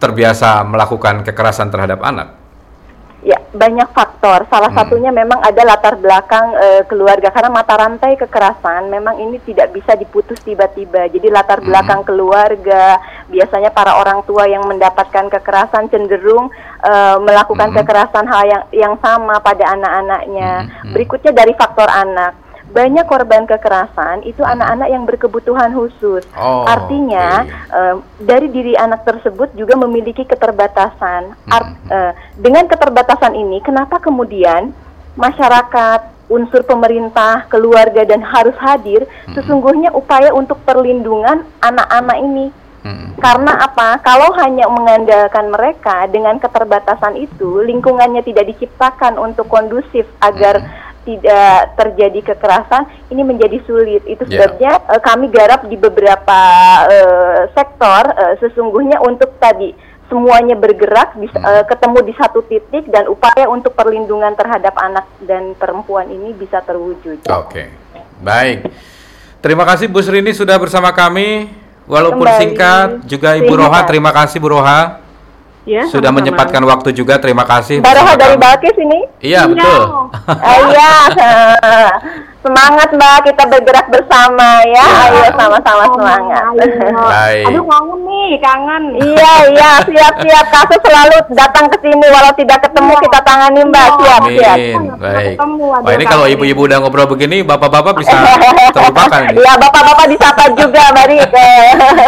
[0.00, 2.37] terbiasa melakukan kekerasan terhadap anak.
[3.18, 4.46] Ya, banyak faktor.
[4.46, 9.74] Salah satunya memang ada latar belakang eh, keluarga karena mata rantai kekerasan memang ini tidak
[9.74, 11.10] bisa diputus tiba-tiba.
[11.10, 16.46] Jadi latar belakang keluarga, biasanya para orang tua yang mendapatkan kekerasan cenderung
[16.78, 20.50] eh, melakukan kekerasan hal yang yang sama pada anak-anaknya.
[20.94, 22.47] Berikutnya dari faktor anak.
[22.68, 26.22] Banyak korban kekerasan itu anak-anak yang berkebutuhan khusus.
[26.36, 27.74] Oh, Artinya oke.
[27.74, 31.32] eh, dari diri anak tersebut juga memiliki keterbatasan.
[31.48, 34.76] Art- eh, dengan keterbatasan ini, kenapa kemudian
[35.16, 39.08] masyarakat, unsur pemerintah, keluarga dan harus hadir?
[39.32, 42.46] Sesungguhnya upaya untuk perlindungan anak-anak ini.
[42.78, 43.10] Hmm.
[43.18, 43.98] Karena apa?
[44.06, 50.62] Kalau hanya mengandalkan mereka dengan keterbatasan itu, lingkungannya tidak diciptakan untuk kondusif agar
[51.08, 54.04] tidak terjadi kekerasan, ini menjadi sulit.
[54.04, 54.44] Itu Ya.
[54.44, 56.40] sebabnya eh, kami garap di beberapa
[56.84, 59.72] eh, sektor eh, sesungguhnya untuk tadi
[60.08, 65.56] semuanya bergerak bisa, eh, ketemu di satu titik dan upaya untuk perlindungan terhadap anak dan
[65.56, 67.24] perempuan ini bisa terwujud.
[67.24, 67.72] Oke,
[68.20, 68.68] baik.
[69.40, 71.48] Terima kasih Bu Srini sudah bersama kami,
[71.88, 72.40] walaupun Kembali.
[72.42, 72.88] singkat.
[73.08, 73.54] Juga Ibu.
[73.54, 75.07] Roha, terima kasih Bu Roha
[75.68, 76.16] Ya, sudah sama-sama.
[76.24, 77.20] menyempatkan waktu juga.
[77.20, 77.84] Terima kasih.
[77.84, 78.40] Bersama dari.
[78.40, 79.04] Balkis ini?
[79.20, 79.80] Iya betul.
[80.24, 80.92] Ah, Iya,
[82.48, 84.80] semangat Mbak kita bergerak bersama ya.
[84.80, 84.88] Ya.
[85.12, 86.42] Ayo sama-sama semangat.
[86.96, 87.44] Baik.
[87.52, 88.82] Aduh kangen nih, kangen.
[89.04, 90.46] iya, iya, siap-siap.
[90.48, 93.88] Kasus selalu datang ke sini walau tidak ketemu kita tangani Mbak.
[94.00, 94.56] Siap, siap.
[94.96, 95.36] Baik.
[95.84, 98.16] Wah ini kalau ibu-ibu udah ngobrol begini, bapak-bapak bisa
[98.74, 99.20] terlupakan.
[99.36, 101.18] Iya, bapak-bapak disapa juga, Mari.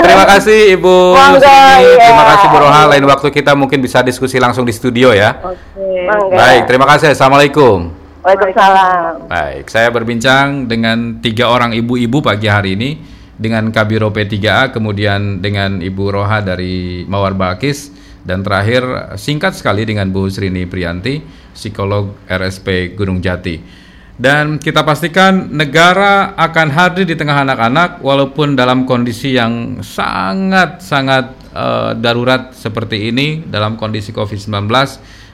[0.01, 1.85] Terima kasih Ibu Monggo, Srini.
[1.85, 2.07] iya.
[2.09, 2.83] Terima kasih Bu Roha.
[2.89, 5.37] Lain waktu kita mungkin bisa diskusi langsung di studio ya.
[5.77, 6.37] Mangga.
[6.37, 7.13] Baik, terima kasih.
[7.13, 8.00] Assalamualaikum.
[8.21, 9.33] Waalaikumsalam.
[9.33, 13.01] Baik, saya berbincang dengan tiga orang ibu-ibu pagi hari ini
[13.41, 17.89] dengan Kabiro P3A, kemudian dengan Ibu Roha dari Mawar Balkis,
[18.21, 21.25] dan terakhir singkat sekali dengan Bu Srini Prianti,
[21.57, 23.89] psikolog RSP Gunung Jati.
[24.21, 31.25] Dan kita pastikan negara akan hadir di tengah anak-anak walaupun dalam kondisi yang sangat-sangat
[31.57, 34.69] eh, darurat seperti ini dalam kondisi COVID-19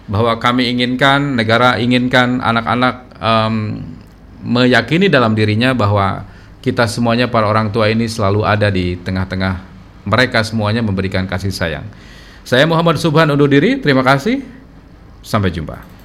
[0.07, 3.55] bahwa kami inginkan negara inginkan anak-anak em,
[4.47, 6.23] meyakini dalam dirinya bahwa
[6.63, 9.63] kita semuanya para orang tua ini selalu ada di tengah-tengah
[10.07, 11.87] mereka semuanya memberikan kasih sayang.
[12.47, 14.39] Saya Muhammad Subhan undur diri, terima kasih.
[15.27, 15.96] Sampai jumpa.